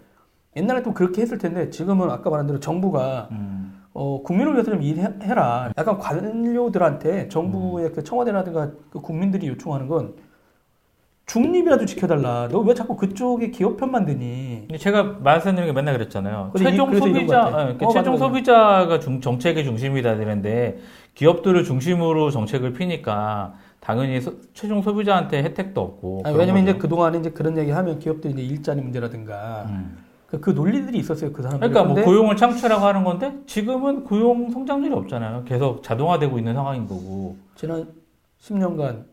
옛날에 0.55 0.81
또 0.83 0.93
그렇게 0.93 1.21
했을 1.21 1.37
텐데 1.37 1.69
지금은 1.69 2.09
아까 2.09 2.29
말한 2.29 2.47
대로 2.47 2.59
정부가 2.59 3.27
음, 3.31 3.81
어 3.93 4.21
국민을 4.23 4.53
위해서 4.53 4.71
좀 4.71 4.81
일해라 4.81 5.71
약간 5.77 5.97
관료들한테 5.97 7.27
정부의 7.29 7.91
그 7.91 8.03
청와대라든가 8.03 8.71
그 8.89 9.01
국민들이 9.01 9.47
요청하는 9.47 9.87
건 9.87 10.13
중립이라도 11.25 11.85
지켜달라 11.85 12.47
너 12.51 12.59
왜 12.61 12.73
자꾸 12.75 12.95
그쪽에 12.95 13.49
기업 13.49 13.77
편만 13.77 14.05
드니 14.05 14.65
근데 14.67 14.77
제가 14.77 15.17
말씀드린 15.23 15.67
게 15.67 15.73
맨날 15.73 15.95
그랬잖아요. 15.97 16.51
최종 16.57 16.95
소비자. 16.95 17.47
어, 17.47 17.51
그러니까 17.51 17.85
어, 17.87 17.89
최종 17.89 17.93
맞아, 17.93 18.11
맞아. 18.11 18.17
소비자가 18.17 18.99
중- 18.99 19.21
정책의 19.21 19.63
중심이다 19.63 20.17
되는데 20.17 20.77
기업들을 21.15 21.63
중심으로 21.63 22.29
정책을 22.29 22.73
피니까 22.73 23.53
당연히 23.79 24.19
소- 24.21 24.33
최종 24.53 24.81
소비자한테 24.81 25.43
혜택도 25.43 25.81
없고. 25.81 26.21
아니, 26.25 26.37
왜냐면 26.37 26.63
이제 26.63 26.73
거죠. 26.73 26.81
그 26.83 26.87
동안에 26.89 27.19
이제 27.19 27.29
그런 27.31 27.57
얘기 27.57 27.71
하면 27.71 27.99
기업들이 27.99 28.33
이제 28.33 28.41
일자리 28.43 28.81
문제라든가 28.81 29.65
음. 29.69 29.97
그, 30.27 30.39
그 30.39 30.49
논리들이 30.49 30.97
있었어요 30.97 31.31
그 31.31 31.43
사람들 31.43 31.69
그러니까 31.69 31.93
뭐 31.93 32.03
고용을 32.03 32.35
창출하고 32.35 32.83
하는 32.83 33.03
건데 33.03 33.31
지금은 33.45 34.03
고용 34.03 34.49
성장률이 34.51 34.93
없잖아요. 34.93 35.43
계속 35.45 35.83
자동화되고 35.83 36.37
있는 36.37 36.53
상황인 36.53 36.87
거고. 36.87 37.37
지난 37.55 37.87
10년간 38.41 39.05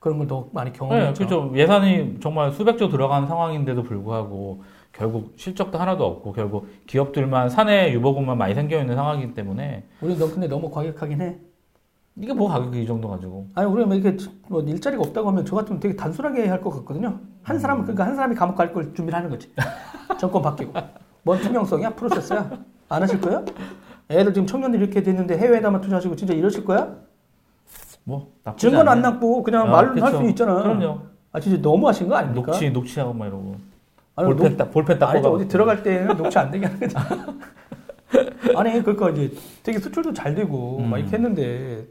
그런 0.00 0.16
걸 0.18 0.26
더 0.26 0.48
많이 0.52 0.72
네, 0.72 0.78
경험했죠. 0.78 1.22
그죠. 1.24 1.52
예산이 1.54 2.16
정말 2.20 2.52
수백조 2.52 2.88
들어가는 2.88 3.28
상황인데도 3.28 3.82
불구하고 3.82 4.62
결국 4.92 5.32
실적도 5.36 5.78
하나도 5.78 6.04
없고 6.04 6.32
결국 6.32 6.66
기업들만 6.86 7.48
사내 7.48 7.92
유보금만 7.92 8.36
많이 8.36 8.54
생겨 8.54 8.78
있는 8.80 8.96
상황이기 8.96 9.34
때문에 9.34 9.84
우리 10.00 10.16
너 10.18 10.30
근데 10.30 10.46
너무 10.48 10.70
과격하긴 10.70 11.20
해. 11.20 11.36
이게 12.16 12.32
뭐 12.34 12.48
가격이 12.48 12.82
이 12.82 12.86
정도 12.86 13.08
가지고. 13.08 13.46
아니 13.54 13.70
우리가 13.70 13.86
뭐 13.86 13.96
이렇게 13.96 14.16
뭐 14.48 14.60
일자리가 14.62 15.02
없다고 15.02 15.28
하면 15.28 15.46
저 15.46 15.56
같으면 15.56 15.80
되게 15.80 15.94
단순하게 15.96 16.48
할 16.48 16.60
것 16.60 16.70
같거든요. 16.70 17.18
한 17.42 17.56
음. 17.56 17.58
사람 17.60 17.82
그러니까 17.82 18.04
한 18.04 18.14
사람이 18.16 18.34
감옥 18.34 18.56
갈 18.56 18.72
걸 18.72 18.92
준비를 18.94 19.16
하는 19.16 19.30
거지. 19.30 19.50
정권 20.18 20.42
바뀌고. 20.42 20.72
뭔 21.22 21.38
투명성이야? 21.38 21.90
프로세스야? 21.90 22.50
안 22.88 23.02
하실 23.02 23.20
거예요? 23.20 23.44
애들 24.10 24.34
지금 24.34 24.46
청년들 24.46 24.80
이렇게 24.80 25.02
됐는데 25.02 25.38
해외에다만 25.38 25.80
투자하시고 25.80 26.16
진짜 26.16 26.34
이러실 26.34 26.64
거야? 26.64 26.96
뭐 28.04 28.32
증거는 28.56 28.88
안 28.88 28.98
않네. 28.98 29.02
납고 29.02 29.42
그냥 29.44 29.68
아, 29.68 29.70
말로 29.70 30.02
할. 30.02 30.12
수 30.12 30.28
있잖아. 30.30 30.62
그럼요. 30.62 30.98
아 31.32 31.38
진짜 31.38 31.62
너무 31.62 31.86
하신 31.88 32.08
거 32.08 32.16
아닙니까? 32.16 32.50
녹취 32.50 32.70
녹취하고 32.70 33.12
막 33.14 33.26
이러고 33.28 33.54
아니, 34.16 34.26
볼펜 34.28 34.48
녹- 34.50 34.56
딱 34.58 34.70
볼펜 34.70 34.98
딱 34.98 35.10
아니죠 35.10 35.28
꼽아. 35.30 35.36
어디 35.40 35.48
들어갈 35.48 35.82
때는 35.82 36.16
녹취 36.16 36.38
안 36.38 36.50
되게 36.50 36.66
하는 36.66 36.80
거죠. 36.80 36.98
아니 38.56 38.82
그러니까 38.82 39.10
이제 39.10 39.32
되게 39.62 39.78
수출도 39.78 40.12
잘 40.12 40.34
되고 40.34 40.78
음. 40.78 40.90
막 40.90 40.98
이렇게 40.98 41.12
했는데 41.16 41.86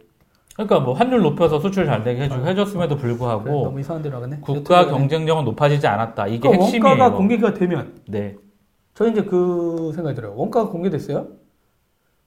그러니까 0.56 0.82
뭐 0.82 0.94
환율 0.94 1.22
높여서 1.22 1.60
수출 1.60 1.86
잘 1.86 2.04
되게 2.04 2.24
해주, 2.24 2.34
아, 2.34 2.44
해줬음에도 2.46 2.98
그래, 2.98 3.08
불구하고 3.10 3.50
너무 3.64 3.80
이상한 3.80 4.04
데로 4.04 4.16
나갔네. 4.16 4.40
국가 4.42 4.86
경쟁력은 4.88 5.46
높아지지 5.46 5.88
않았다. 5.88 6.28
이게 6.28 6.40
그러니까 6.40 6.66
핵심이에요. 6.66 6.90
원가가 6.90 7.16
공개가 7.16 7.54
되면 7.54 7.94
네. 8.08 8.36
저는 8.96 9.14
이제 9.14 9.24
그 9.24 9.94
생각이 9.96 10.16
들어요. 10.16 10.34
원가가 10.36 10.70
공개됐어요? 10.70 11.28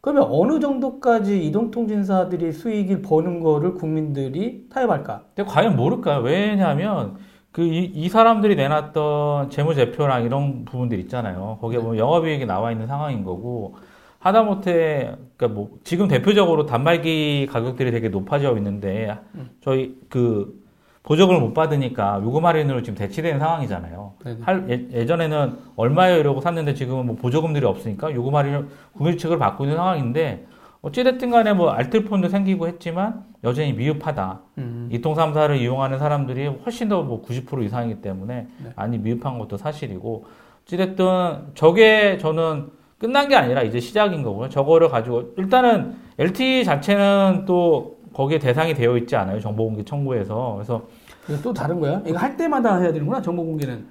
그러면 0.00 0.26
어느 0.30 0.58
정도까지 0.58 1.44
이동통신사들이 1.46 2.52
수익을 2.52 3.02
버는 3.02 3.40
거를 3.40 3.74
국민들이 3.74 4.66
타협할까? 4.70 5.24
근데 5.36 5.48
과연 5.48 5.76
모를까요? 5.76 6.22
왜냐하면 6.22 7.16
그이 7.52 8.08
사람들이 8.08 8.56
내놨던 8.56 9.50
재무제표랑 9.50 10.24
이런 10.24 10.64
부분들 10.64 10.98
있잖아요. 11.00 11.58
거기에 11.60 11.78
네. 11.78 11.84
보면 11.84 11.98
영업이익이 11.98 12.46
나와 12.46 12.72
있는 12.72 12.86
상황인 12.86 13.24
거고 13.24 13.76
하다못해 14.20 15.16
그러니까 15.36 15.48
뭐 15.48 15.70
지금 15.84 16.08
대표적으로 16.08 16.64
단말기 16.64 17.48
가격들이 17.50 17.90
되게 17.90 18.08
높아져 18.08 18.56
있는데 18.56 19.18
음. 19.34 19.50
저희 19.60 19.96
그 20.08 20.62
보조금을 21.02 21.40
못 21.40 21.52
받으니까 21.52 22.20
요금 22.22 22.46
할인으로 22.46 22.82
지금 22.82 22.96
대치된 22.96 23.38
상황이잖아요. 23.38 24.12
네네. 24.24 24.38
할, 24.42 24.66
예, 24.70 25.00
예전에는 25.00 25.58
얼마에 25.76 26.18
이러고 26.20 26.40
샀는데 26.40 26.74
지금은 26.74 27.06
뭐 27.06 27.16
보조금들이 27.16 27.66
없으니까 27.66 28.14
요금 28.14 28.34
할인을 28.36 28.68
국민 28.92 29.18
측으로 29.18 29.38
받고 29.38 29.64
있는 29.64 29.76
상황인데 29.76 30.46
어찌됐든 30.86 31.30
간에 31.30 31.52
뭐 31.52 31.70
알뜰폰도 31.70 32.28
생기고 32.28 32.66
했지만 32.66 33.24
여전히 33.44 33.72
미흡하다. 33.72 34.40
음. 34.58 34.88
이통 34.92 35.14
3사를 35.14 35.56
이용하는 35.60 35.98
사람들이 35.98 36.46
훨씬 36.48 36.88
더 36.88 37.02
뭐 37.02 37.22
90% 37.22 37.64
이상이기 37.64 38.00
때문에 38.02 38.46
네. 38.64 38.70
많이 38.76 38.98
미흡한 38.98 39.38
것도 39.38 39.56
사실이고 39.56 40.24
어찌됐든 40.64 41.52
저게 41.54 42.18
저는 42.18 42.70
끝난 42.98 43.28
게 43.28 43.36
아니라 43.36 43.62
이제 43.62 43.78
시작인 43.80 44.22
거고요. 44.22 44.48
저거를 44.48 44.88
가지고 44.88 45.32
일단은 45.36 45.94
LTE 46.18 46.64
자체는 46.64 47.44
또 47.46 47.98
거기에 48.12 48.38
대상이 48.38 48.74
되어 48.74 48.96
있지 48.98 49.16
않아요. 49.16 49.40
정보공개 49.40 49.84
청구에서. 49.84 50.56
그래서 51.24 51.42
또 51.42 51.52
다른 51.52 51.78
거야? 51.80 52.02
이거 52.06 52.18
할 52.18 52.36
때마다 52.36 52.78
해야 52.78 52.92
되는구나 52.92 53.22
정보 53.22 53.44
공개는. 53.44 53.86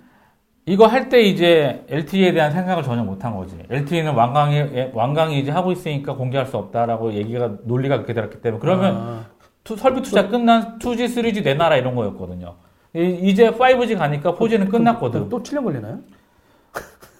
이거 0.65 0.85
할 0.85 1.09
때 1.09 1.21
이제 1.21 1.83
LTE에 1.89 2.33
대한 2.33 2.51
생각을 2.51 2.83
전혀 2.83 3.03
못 3.03 3.23
한 3.23 3.35
거지. 3.35 3.57
LTE는 3.69 4.13
완강히, 4.13 4.57
예, 4.57 4.91
완강히 4.93 5.39
이제 5.39 5.51
하고 5.51 5.71
있으니까 5.71 6.13
공개할 6.15 6.45
수 6.45 6.57
없다라고 6.57 7.13
얘기가, 7.13 7.57
논리가 7.63 7.95
그렇게 7.97 8.13
들었기 8.13 8.41
때문에. 8.41 8.59
그러면 8.61 8.95
아, 8.95 9.25
투- 9.63 9.75
설비 9.75 10.01
투자 10.01 10.27
끝난 10.27 10.77
2G, 10.79 11.05
3G 11.07 11.43
내놔라 11.43 11.77
이런 11.77 11.95
거였거든요. 11.95 12.55
이- 12.95 13.19
이제 13.23 13.49
5G 13.49 13.97
가니까 13.97 14.33
4G는 14.35 14.69
끝났거든. 14.69 15.29
또 15.29 15.41
7년 15.41 15.63
걸리나요? 15.63 15.99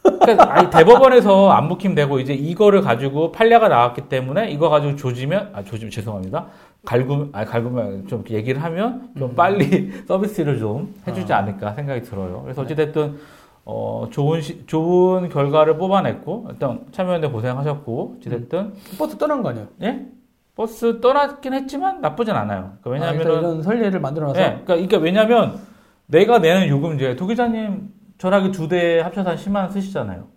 그러니까 0.03 0.58
아니, 0.58 0.70
대법원에서 0.70 1.51
안 1.51 1.67
묵힘되고 1.67 2.20
이제 2.20 2.34
이거를 2.34 2.81
가지고 2.81 3.31
판례가 3.31 3.67
나왔기 3.67 4.10
때문에 4.10 4.50
이거 4.50 4.70
가지고 4.70 4.96
조지면 4.96 5.51
아 5.53 5.63
조지면 5.63 5.91
죄송합니다. 5.91 6.48
갈구 6.86 7.29
아 7.34 7.46
갈구면 7.46 8.08
좀 8.08 8.24
얘기를 8.29 8.63
하면 8.63 9.12
좀 9.17 9.36
빨리 9.36 9.91
서비스를 10.08 10.58
좀 10.58 10.96
해주지 11.08 11.31
아. 11.34 11.39
않을까 11.39 11.74
생각이 11.74 12.01
들어요. 12.01 12.41
그래서 12.43 12.63
어찌됐든 12.63 13.17
어 13.63 14.08
좋은 14.12 14.41
시, 14.41 14.65
좋은 14.65 15.29
결과를 15.29 15.77
뽑아냈고 15.77 16.48
일단 16.50 16.79
참여연대 16.91 17.27
고생하셨고 17.27 18.15
어찌됐든 18.17 18.74
버스 18.98 19.17
떠난 19.17 19.43
거 19.43 19.50
아니에요? 19.50 19.67
예 19.84 20.08
버스 20.55 21.00
떠났긴 21.00 21.53
했지만 21.53 22.01
나쁘진 22.01 22.36
않아요. 22.36 22.74
그러니까 22.81 23.08
아, 23.08 23.12
왜냐하면 23.12 23.22
이런 23.22 23.62
선례를 23.62 24.00
만들어놔서 24.00 24.39
예, 24.39 24.46
그러니까 24.63 24.75
이게 24.75 24.98
왜냐면 24.98 25.60
내가 26.08 26.39
내는 26.39 26.67
요금제 26.67 27.15
도 27.15 27.27
기자님 27.27 27.89
전화기 28.22 28.51
두 28.51 28.68
대 28.68 29.00
합쳐서 29.00 29.32
한 29.32 29.36
10만 29.36 29.56
원 29.63 29.70
쓰시잖아요. 29.72 30.28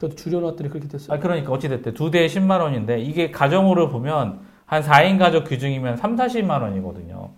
또 0.00 0.08
줄여놨더니 0.08 0.70
그렇게 0.70 0.86
됐어요. 0.86 1.16
아, 1.16 1.18
그러니까 1.20 1.52
어찌됐든 1.52 1.94
두 1.94 2.12
대에 2.12 2.28
10만 2.28 2.60
원인데 2.60 3.00
이게 3.00 3.32
가정으로 3.32 3.88
보면 3.88 4.38
한 4.66 4.82
4인 4.82 5.18
가족 5.18 5.44
규중이면 5.44 5.96
3, 5.96 6.14
40만 6.14 6.62
원이거든요. 6.62 7.30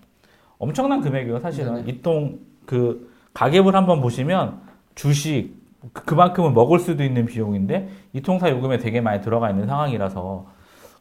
엄청난 0.58 1.00
금액이에요, 1.00 1.40
사실은. 1.40 1.76
네네. 1.76 1.90
이통 1.90 2.40
그 2.66 3.10
가격을 3.32 3.74
한번 3.74 4.02
보시면 4.02 4.60
주식 4.94 5.54
그- 5.94 6.04
그만큼은 6.04 6.52
먹을 6.52 6.78
수도 6.78 7.02
있는 7.02 7.24
비용인데 7.24 7.88
이 8.12 8.20
통사 8.20 8.50
요금에 8.50 8.76
되게 8.78 9.00
많이 9.00 9.22
들어가 9.22 9.48
있는 9.50 9.66
상황이라서 9.66 10.46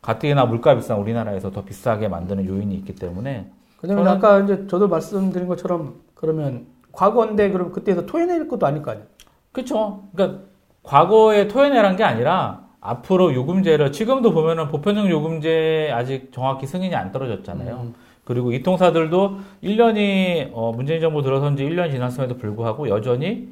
가뜩이나 0.02 0.46
물가 0.46 0.74
비싼 0.76 1.00
우리나라에서 1.00 1.52
더 1.52 1.64
비싸게 1.66 2.08
만드는 2.08 2.46
요인이 2.46 2.74
있기 2.76 2.96
때문에 2.96 3.50
저는- 3.82 4.08
아까 4.08 4.40
이제 4.40 4.66
저도 4.68 4.88
말씀드린 4.88 5.48
것처럼 5.48 5.96
그러면 6.16 6.66
과거인데 6.94 7.52
그럼 7.52 7.72
그때에서 7.72 8.06
토해낼 8.06 8.48
것도 8.48 8.66
아닐 8.66 8.82
거 8.82 8.92
아니에요? 8.92 9.08
그렇죠. 9.52 10.04
그러니까 10.16 10.44
과거에 10.84 11.48
토해내란 11.48 11.98
게 11.98 12.04
아니라 12.04 12.64
앞으로 12.80 13.34
요금제를 13.34 13.92
지금도 13.92 14.34
보면은 14.34 14.68
보편적 14.68 15.10
요금제 15.10 15.92
아직 15.94 16.32
정확히 16.32 16.68
승인이 16.68 16.96
안 16.96 17.12
떨어졌잖아요. 17.12 17.76
음. 17.76 17.94
그리고 18.26 18.54
이 18.54 18.62
통사들도 18.62 19.38
1년이 19.64 20.52
어, 20.54 20.72
문재인 20.74 21.02
정부 21.02 21.22
들어선 21.22 21.58
지 21.58 21.66
1년 21.66 21.92
지났음에도 21.92 22.38
불구하고 22.38 22.90
여전히 22.90 23.50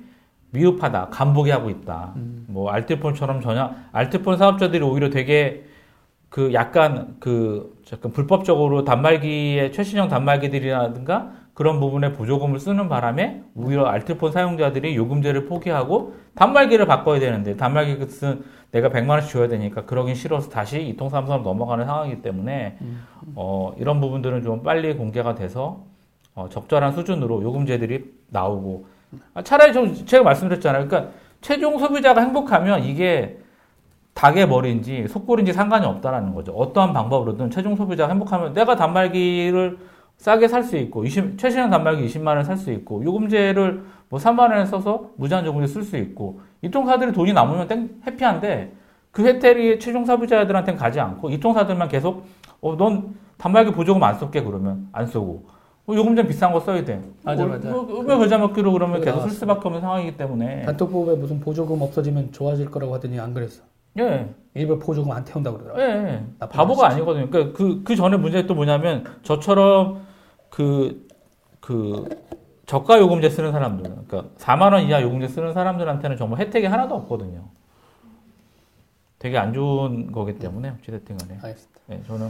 미흡하다, 0.52 1.08
간보기 1.10 1.50
하고 1.50 1.70
있다. 1.70 2.14
음. 2.18 2.46
뭐 2.48 2.72
알뜰폰처럼 2.72 3.42
전혀 3.42 3.72
알뜰폰 3.92 4.38
사업자들이 4.38 4.84
오히려 4.84 5.10
되게 5.10 5.66
그 6.30 6.54
약간 6.54 7.16
그 7.20 7.78
약간 7.92 8.12
불법적으로 8.12 8.84
단말기의 8.84 9.72
최신형 9.72 10.10
단말기들이라든가 10.10 11.32
그런 11.62 11.80
부분에 11.80 12.14
보조금을 12.14 12.60
쓰는 12.60 12.90
바람에 12.90 13.44
오히려 13.54 13.86
알뜰폰 13.86 14.32
사용자들이 14.32 14.96
요금제를 14.96 15.46
포기하고 15.46 16.16
단말기를 16.34 16.88
바꿔야 16.88 17.20
되는데 17.20 17.56
단말기 17.56 18.00
값은 18.00 18.44
내가 18.72 18.90
100만 18.90 19.10
원씩 19.10 19.32
줘야 19.32 19.48
되니까 19.48 19.86
그러긴 19.86 20.16
싫어서 20.16 20.50
다시 20.50 20.82
이통삼성으로 20.82 21.44
넘어가는 21.44 21.86
상황이기 21.86 22.24
때문에 22.24 22.80
음. 22.82 23.06
어, 23.36 23.76
이런 23.78 24.02
부분들은 24.02 24.42
좀 24.42 24.64
빨리 24.64 24.96
공개가 24.96 25.36
돼서 25.36 25.84
어, 26.34 26.50
적절한 26.50 26.94
수준으로 26.94 27.44
요금제들이 27.44 28.06
나오고 28.30 28.88
아, 29.36 29.44
차라리 29.44 29.72
좀 29.72 29.94
제가 29.94 30.24
말씀드렸잖아요. 30.24 30.88
그러니까 30.88 31.12
최종 31.42 31.78
소비자가 31.78 32.22
행복하면 32.22 32.86
이게 32.86 33.38
닭의 34.16 34.48
머리인지 34.48 35.08
속골인지 35.10 35.54
상관이 35.54 35.86
없다라는 35.86 36.34
거죠. 36.34 36.54
어떠한 36.54 36.92
방법으로든 36.94 37.52
최종 37.52 37.76
소비자가 37.76 38.12
행복하면 38.12 38.54
내가 38.54 38.76
단말기를 38.76 39.91
싸게 40.22 40.48
살 40.48 40.64
수 40.64 40.78
있고 40.78 41.04
20, 41.04 41.38
최신형 41.38 41.72
단말기 41.72 42.06
20만 42.06 42.28
원에 42.28 42.44
살수 42.44 42.72
있고 42.74 43.04
요금제를 43.04 43.84
뭐 44.08 44.20
3만 44.20 44.52
원에 44.52 44.66
써서 44.66 45.10
무제한 45.18 45.44
요금제 45.48 45.66
쓸 45.68 45.82
수 45.82 45.98
있고 45.98 46.42
이통사들이 46.62 47.12
돈이 47.12 47.34
남으면 47.34 47.68
땡 47.68 47.90
해피한데 48.06 48.72
그 49.10 49.26
혜택이 49.26 49.80
최종 49.80 50.06
소비자들한테는 50.06 50.80
가지 50.80 51.00
않고 51.00 51.32
이통사들만 51.32 51.88
계속 51.90 52.26
어 52.62 52.76
넌 52.78 53.16
단말기 53.38 53.72
보조금 53.72 54.04
안 54.04 54.20
쏠게 54.20 54.44
그러면 54.44 54.88
안 54.92 55.08
쏘고 55.08 55.44
어, 55.88 55.94
요금제 55.96 56.28
비싼 56.28 56.54
거 56.54 56.60
써야 56.60 56.86
돼. 56.86 57.02
맞아, 57.24 57.44
어, 57.44 57.48
맞아. 57.48 57.70
뭐, 57.72 58.00
음료 58.00 58.20
겨자 58.20 58.38
먹기로 58.38 58.72
그러면 58.72 59.00
그게 59.00 59.12
계속 59.12 59.28
쓸. 59.28 59.32
수밖에 59.32 59.62
없는 59.68 59.82
상황이기 59.82 60.16
때문에 60.18 60.62
단톡법에 60.62 61.16
무슨 61.16 61.40
보조금 61.40 61.82
없어지면 61.82 62.32
좋아질 62.32 62.70
거라고 62.70 62.94
하더니 62.94 63.20
안 63.20 63.34
그랬어. 63.34 63.64
예. 63.98 64.30
일부 64.54 64.78
보조금 64.78 65.12
안 65.12 65.26
태운다고 65.26 65.58
그러더라고. 65.58 65.82
예, 65.82 66.08
예. 66.08 66.24
바보가. 66.48 66.90
아니거든요. 66.92 67.28
그러니까 67.32 67.58
그, 67.58 67.82
그 67.84 67.96
전에 67.96 68.16
문제가 68.18 68.48
또 68.48 68.54
뭐냐면 68.54 69.04
저처럼 69.24 70.11
그, 70.52 71.08
그, 71.60 72.08
저가 72.68 73.00
요금제 73.00 73.30
쓰는 73.32 73.52
사람들, 73.52 73.84
그러니까 74.08 74.26
4만원 74.38 74.88
이하 74.88 75.02
요금제 75.02 75.28
쓰는 75.30 75.54
사람들한테는 75.54 76.18
정말 76.18 76.40
혜택이 76.42 76.68
하나도 76.68 76.94
없거든요. 76.96 77.46
되게 79.18 79.38
안 79.38 79.54
좋은 79.54 80.12
거기 80.12 80.38
때문에, 80.38 80.70
어찌됐든 80.80 81.18
간에. 81.18 81.40
알겠습니다. 81.42 81.82
예, 81.92 82.04
저는, 82.08 82.30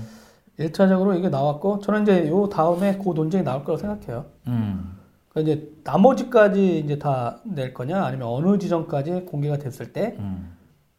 1차적으로 0.59 1.17
이게 1.17 1.29
나왔고 1.29 1.79
저는 1.79 2.03
이제 2.03 2.27
요 2.29 2.47
다음에 2.47 2.97
그 2.97 3.09
논쟁이 3.13 3.43
나올 3.43 3.63
거라고 3.63 3.77
생각해요. 3.81 4.25
음, 4.47 4.97
그러니까 5.29 5.53
이제 5.53 5.71
나머지까지 5.83 6.79
이제 6.79 6.99
다 6.99 7.39
낼 7.45 7.73
거냐 7.73 8.03
아니면 8.03 8.27
어느 8.27 8.57
지점까지 8.59 9.21
공개가 9.21 9.57
됐을 9.57 9.91
때 9.93 10.17
음. 10.19 10.51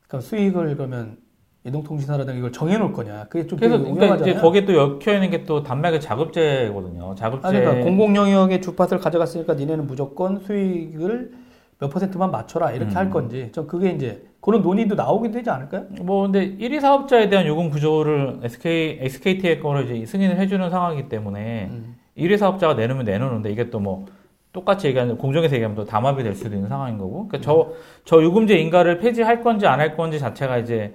그럼 0.08 0.20
수익을 0.22 0.74
그러면 0.76 1.18
이동통신사라든가 1.64 2.36
이걸 2.38 2.50
정해놓을 2.52 2.92
거냐 2.92 3.26
그게 3.28 3.46
좀 3.46 3.58
그래서, 3.58 3.78
그러니까 3.78 4.16
이제. 4.16 4.34
거기에 4.34 4.64
또 4.64 4.74
엮여 4.74 5.14
있는 5.14 5.30
게 5.30 5.44
또 5.44 5.62
단말기 5.62 6.00
자급제거든요. 6.00 7.14
자급제. 7.14 7.46
아, 7.46 7.50
그러니까 7.50 7.84
공공 7.84 8.14
영역의 8.16 8.60
주파수를 8.62 9.00
가져갔으니까 9.02 9.54
니네는 9.54 9.86
무조건 9.86 10.38
수익을 10.40 11.32
몇 11.78 11.88
퍼센트만 11.90 12.30
맞춰라 12.30 12.72
이렇게 12.72 12.92
음. 12.92 12.96
할 12.96 13.10
건지 13.10 13.48
전 13.52 13.66
그게 13.66 13.90
이제 13.90 14.24
그런 14.40 14.62
논의도 14.62 14.94
나오게 14.94 15.30
되지 15.30 15.50
않을까요? 15.50 15.86
뭐 16.02 16.22
근데 16.22 16.56
1위 16.56 16.80
사업자에 16.80 17.28
대한 17.28 17.46
요금 17.46 17.70
구조를 17.70 18.38
SK 18.42 18.98
SKT의 19.00 19.60
거로 19.60 19.82
이제 19.82 20.04
승인을 20.06 20.38
해주는 20.38 20.68
상황이기 20.70 21.08
때문에 21.08 21.68
음. 21.72 21.96
1위 22.16 22.36
사업자가 22.38 22.74
내놓으면 22.74 23.04
내놓는데 23.04 23.50
이게 23.50 23.70
또 23.70 23.78
뭐 23.80 24.06
똑같이 24.52 24.86
얘기하는 24.86 25.16
공정에서 25.16 25.54
얘기하면 25.54 25.74
또 25.76 25.84
담합이 25.86 26.22
될 26.22 26.34
수도 26.34 26.54
있는 26.54 26.68
상황인 26.68 26.98
거고. 26.98 27.26
그러니까 27.26 27.38
저, 27.40 27.72
저 28.04 28.22
요금제 28.22 28.54
인가를 28.58 28.98
폐지할 28.98 29.42
건지 29.42 29.66
안 29.66 29.80
할 29.80 29.96
건지 29.96 30.18
자체가 30.18 30.58
이제 30.58 30.92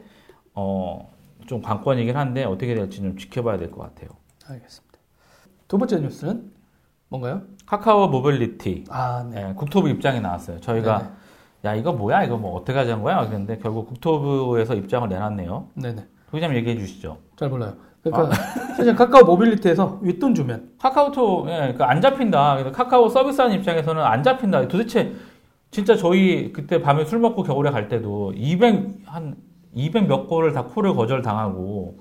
어, 0.60 1.08
좀 1.46 1.62
관건이긴 1.62 2.18
한데 2.18 2.44
어떻게 2.44 2.74
될지 2.74 2.98
좀 2.98 3.16
지켜봐야 3.16 3.58
될 3.58 3.70
것 3.72 3.82
같아요. 3.84 4.10
알겠습니다. 4.50 4.98
두 5.68 5.78
번째 5.78 6.00
뉴스는 6.00 6.52
뭔가요? 7.10 7.44
카카오 7.68 8.08
모빌리티 8.08 8.86
아, 8.90 9.24
네. 9.32 9.50
예, 9.50 9.54
국토부 9.54 9.88
입장이 9.88 10.20
나왔어요. 10.20 10.60
저희가 10.60 11.12
야 11.64 11.76
이거 11.76 11.94
뭐야 11.94 12.24
이거 12.24 12.38
뭐 12.38 12.56
어떻게 12.60 12.78
하자는 12.78 13.04
거야? 13.04 13.18
그랬는데 13.20 13.60
결국 13.60 13.88
국토부에서 13.88 14.74
입장을 14.76 15.08
내놨네요. 15.08 15.68
네, 15.76 15.94
네. 15.94 16.06
부장님 16.32 16.58
얘기해 16.58 16.78
주시죠. 16.80 17.18
잘 17.36 17.50
몰라요. 17.50 17.74
그러니까 18.04 18.34
사실 18.76 18.96
카카오 18.96 19.24
모빌리티에서 19.26 20.00
웃돈 20.02 20.34
주면 20.34 20.72
카카오톡 20.80 21.50
예, 21.50 21.76
그안 21.78 22.02
잡힌다. 22.02 22.56
그래서 22.56 22.72
카카오 22.72 23.10
서비스하는 23.10 23.56
입장에서는 23.58 24.02
안 24.02 24.24
잡힌다. 24.24 24.68
도대체 24.68 25.14
진짜 25.72 25.96
저희 25.96 26.52
그때 26.52 26.82
밤에 26.82 27.06
술 27.06 27.20
먹고 27.20 27.44
겨울에 27.44 27.70
갈 27.72 27.88
때도 27.90 28.34
200 28.36 29.02
한 29.06 29.36
200 29.78 30.08
몇 30.08 30.28
골을 30.28 30.54
다 30.54 30.66
콜을 30.66 30.96
거절 30.96 31.22
당하고 31.22 32.00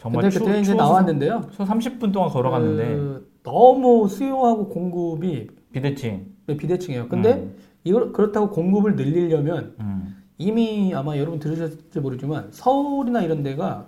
정말 0.00 0.22
근데 0.22 0.38
그때 0.38 0.60
이제 0.60 0.74
나왔는데요. 0.74 1.42
30분 1.56 2.12
동안 2.12 2.30
걸어갔는데 2.30 2.96
그 2.96 3.32
너무 3.42 4.08
수요하고 4.08 4.68
공급이 4.68 5.48
비대칭. 5.72 6.32
비대칭이에요. 6.46 7.08
근데 7.08 7.34
음, 7.34 7.56
이걸 7.84 8.12
그렇다고 8.12 8.50
공급을 8.50 8.96
늘리려면 8.96 9.74
음. 9.78 10.22
이미 10.38 10.92
아마 10.94 11.16
여러분 11.16 11.38
들으셨을지 11.38 12.00
모르지만 12.00 12.48
서울이나 12.50 13.22
이런 13.22 13.42
데가 13.42 13.86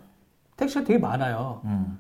택시가 0.57 0.85
되게 0.85 0.99
많아요. 0.99 1.63
음. 1.65 1.99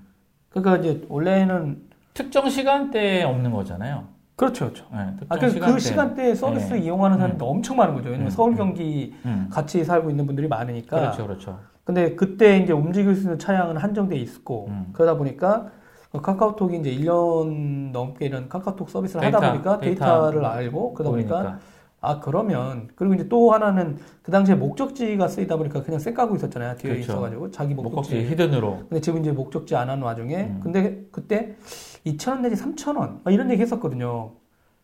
그러니까 0.48 0.76
이제 0.76 1.04
원래는 1.08 1.82
특정 2.14 2.48
시간대에 2.48 3.24
없는 3.24 3.50
거잖아요. 3.50 4.13
그렇죠, 4.36 4.64
그렇죠. 4.66 4.86
예, 4.92 5.16
특정 5.18 5.26
아, 5.28 5.36
그, 5.38 5.50
시간대. 5.50 5.72
그 5.72 5.78
시간대에 5.80 6.34
서비스 6.34 6.72
네. 6.72 6.80
이용하는 6.80 7.18
사람이 7.18 7.36
엄청 7.40 7.76
많은 7.76 7.94
거죠. 7.94 8.08
왜냐면 8.08 8.26
음, 8.26 8.30
서울 8.30 8.52
음. 8.52 8.56
경기 8.56 9.14
음. 9.24 9.48
같이 9.50 9.84
살고 9.84 10.10
있는 10.10 10.26
분들이 10.26 10.48
많으니까. 10.48 10.98
그렇죠, 10.98 11.26
그렇죠. 11.26 11.58
근데 11.84 12.14
그때 12.16 12.58
이제 12.58 12.72
움직일 12.72 13.14
수 13.14 13.22
있는 13.22 13.38
차량은 13.38 13.76
한정돼 13.76 14.16
있고 14.16 14.66
음. 14.70 14.86
그러다 14.92 15.16
보니까 15.16 15.70
카카오톡이 16.12 16.78
이제 16.78 16.90
1년 16.90 17.90
넘게 17.92 18.26
이런 18.26 18.48
카카오톡 18.48 18.88
서비스를 18.88 19.20
데이터, 19.20 19.38
하다 19.38 19.52
보니까 19.52 19.78
데이터 19.78 20.04
데이터를 20.04 20.44
알고 20.44 20.94
그러다 20.94 21.10
보니까 21.10 21.36
보이니까. 21.36 21.58
아 22.00 22.20
그러면 22.20 22.88
그리고 22.94 23.14
이제 23.14 23.28
또 23.28 23.52
하나는 23.52 23.98
그 24.22 24.30
당시에 24.30 24.54
목적지가 24.54 25.26
쓰이다 25.26 25.56
보니까 25.56 25.82
그냥 25.82 25.98
쌩 25.98 26.14
까고 26.14 26.36
있었잖아요 26.36 26.76
뒤에 26.76 26.92
그렇죠. 26.92 27.12
있어가지고 27.12 27.50
자기 27.50 27.74
목적지 27.74 28.14
목적지. 28.14 28.30
hidden으로. 28.30 28.78
근데 28.88 29.00
지금 29.00 29.20
이제 29.20 29.32
목적지 29.32 29.74
안 29.74 29.88
하는 29.90 30.02
와중에 30.02 30.36
음. 30.36 30.60
근데 30.62 31.02
그때 31.10 31.56
2천 32.06 32.28
원 32.32 32.42
내지 32.42 32.62
3천 32.62 32.96
원 32.98 33.20
이런 33.28 33.50
얘기 33.50 33.62
했었거든요. 33.62 34.32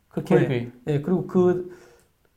그렇게 0.08 0.38
콜비. 0.38 0.72
예 0.88 1.00
그리고 1.02 1.26
그 1.26 1.76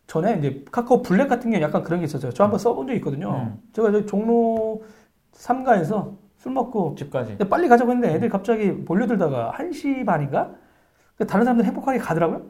전에 0.07 0.37
이제 0.37 0.63
카카오 0.71 1.01
블랙 1.01 1.27
같은 1.27 1.51
게 1.51 1.61
약간 1.61 1.83
그런 1.83 1.99
게 1.99 2.05
있었어요. 2.05 2.31
저 2.31 2.43
한번 2.43 2.59
써본 2.59 2.87
적 2.87 2.93
있거든요. 2.95 3.31
음. 3.31 3.61
제가 3.73 3.91
저기 3.91 4.05
종로 4.05 4.83
3가에서 5.33 6.17
술 6.37 6.51
먹고 6.51 6.95
집까지. 6.95 7.37
빨리 7.49 7.67
가자고 7.69 7.91
했는데 7.91 8.13
애들이 8.15 8.29
갑자기 8.29 8.67
몰려들다가 8.71 9.53
1시 9.55 10.05
반인가? 10.05 10.53
그 11.15 11.25
다른 11.25 11.45
사람들 11.45 11.65
행복하게 11.65 11.99
가더라고요. 11.99 12.45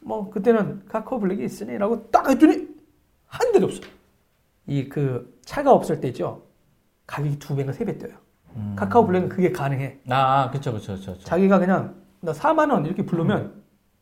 뭐 0.00 0.28
그때는 0.30 0.84
카카오 0.86 1.20
블랙이 1.20 1.44
있으니라고 1.44 2.10
딱 2.10 2.28
했더니 2.28 2.68
한 3.26 3.52
대도 3.52 3.66
없어. 3.66 3.80
이 4.66 4.88
그 4.88 5.38
차가 5.44 5.72
없을 5.72 6.00
때 6.00 6.08
있죠. 6.08 6.42
가격이 7.06 7.38
두 7.38 7.54
배인가 7.54 7.72
세배 7.72 7.96
뛰어요. 7.98 8.14
음. 8.58 8.74
카카오 8.76 9.06
블랙은 9.06 9.28
그게 9.28 9.52
가능해. 9.52 10.00
아, 10.10 10.50
그쵸, 10.50 10.72
그쵸, 10.72 10.94
그쵸. 10.94 11.12
그쵸. 11.12 11.24
자기가 11.24 11.58
그냥 11.58 11.94
나 12.20 12.32
4만 12.32 12.70
원 12.72 12.84
이렇게 12.84 13.04
부르면 13.06 13.52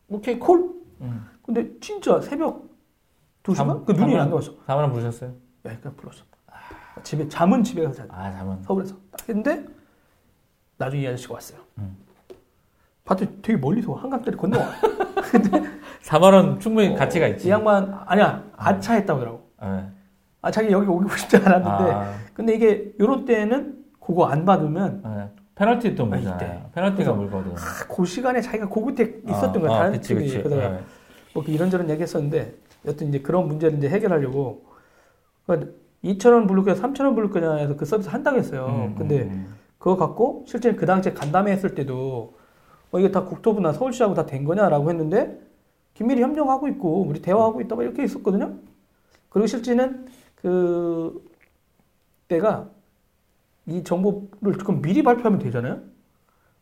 오케이 0.09 0.39
콜. 0.39 0.71
음. 1.03 1.27
근데 1.43 1.69
진짜 1.81 2.21
새벽 2.21 2.65
2시간? 3.43 3.57
잠- 3.57 3.85
그 3.85 3.93
눈이 3.93 4.17
안 4.19 4.29
나왔어. 4.31 4.53
4만 4.67 4.77
원 4.79 4.91
부르셨어요? 4.93 5.31
야, 5.67 5.77
그냥 5.81 5.97
불렀어. 5.97 6.25
집에 7.03 7.29
잠은 7.29 7.63
집에 7.63 7.85
가서 7.85 7.95
자. 7.95 8.07
아, 8.11 8.33
잠은. 8.33 8.63
서울에서 8.63 8.97
딱 9.11 9.29
했는데 9.29 9.65
나중에 10.79 11.03
이 11.03 11.07
아저씨가 11.07 11.35
왔어요. 11.35 11.59
음. 11.79 11.97
봤더니 13.05 13.43
되게 13.43 13.59
멀리서 13.59 13.93
한강다리 13.95 14.37
건너와. 14.37 14.67
4만 16.03 16.33
원 16.33 16.59
충분히 16.61 16.95
가치가 16.97 17.27
있지. 17.29 17.49
이 17.49 17.51
양반 17.51 17.93
아니야 18.07 18.43
아차했다고 18.57 19.21
그러더라고. 19.21 19.51
예. 19.65 19.89
아 20.43 20.51
자기 20.51 20.71
여기 20.71 20.87
오고 20.89 21.09
싶지 21.17 21.37
않았는데 21.37 21.93
아, 21.93 22.15
근데 22.35 22.55
이게 22.55 22.93
요런 23.01 23.25
때는 23.25 23.76
그거 24.07 24.27
안 24.27 24.45
받으면 24.45 25.03
예. 25.05 25.29
페널티 25.57 25.95
또 25.97 26.05
아, 26.05 26.07
물잖아요. 26.07 26.37
이때. 26.37 26.63
페널티가 26.75 27.13
물거든. 27.13 27.55
그 27.89 28.05
시간에 28.07 28.41
자기가 28.41 28.69
그 28.69 28.81
끝에 28.85 29.15
있었던 29.27 29.61
거야 29.61 29.73
아, 29.75 29.79
다른 29.79 29.93
그치, 29.93 30.15
팀이 30.15 30.43
그치. 30.43 30.55
예. 30.55 30.81
뭐 31.35 31.43
이런저런 31.47 31.91
얘기했었는데 31.91 32.55
여튼 32.87 33.09
이제 33.09 33.21
그런 33.21 33.49
문제를 33.49 33.79
이제 33.79 33.89
해결하려고 33.89 34.65
2천 36.05 36.33
원 36.33 36.47
부를 36.47 36.63
거냐 36.63 36.81
3천 36.81 37.01
원 37.05 37.15
부를 37.15 37.31
거냐 37.31 37.55
해서 37.57 37.77
그 37.77 37.85
서비스 37.85 38.09
한다고 38.09 38.39
했어요. 38.39 38.67
음, 38.91 38.95
근데 38.97 39.23
음, 39.23 39.55
그거 39.79 39.97
갖고 39.97 40.45
실제 40.47 40.75
그 40.75 40.87
당시에 40.87 41.13
간담회 41.13 41.51
했을 41.53 41.75
때도 41.75 42.35
어, 42.93 42.99
이게 42.99 43.11
다 43.11 43.25
국토부나 43.25 43.73
서울시하고 43.73 44.15
다 44.15 44.27
된 44.27 44.45
거냐라고 44.45 44.89
했는데 44.91 45.41
긴밀히 45.95 46.23
협력하고 46.23 46.69
있고 46.69 47.03
우리 47.03 47.21
대화하고 47.23 47.61
있다 47.61 47.75
막 47.75 47.83
이렇게 47.83 48.05
있었거든요. 48.05 48.55
그리고 49.31 49.47
실제는 49.47 50.07
그 50.37 51.25
때가 52.29 52.69
이 53.67 53.83
정보를 53.83 54.59
그럼 54.65 54.81
미리 54.81 55.03
발표하면 55.03 55.39
되잖아요. 55.41 55.81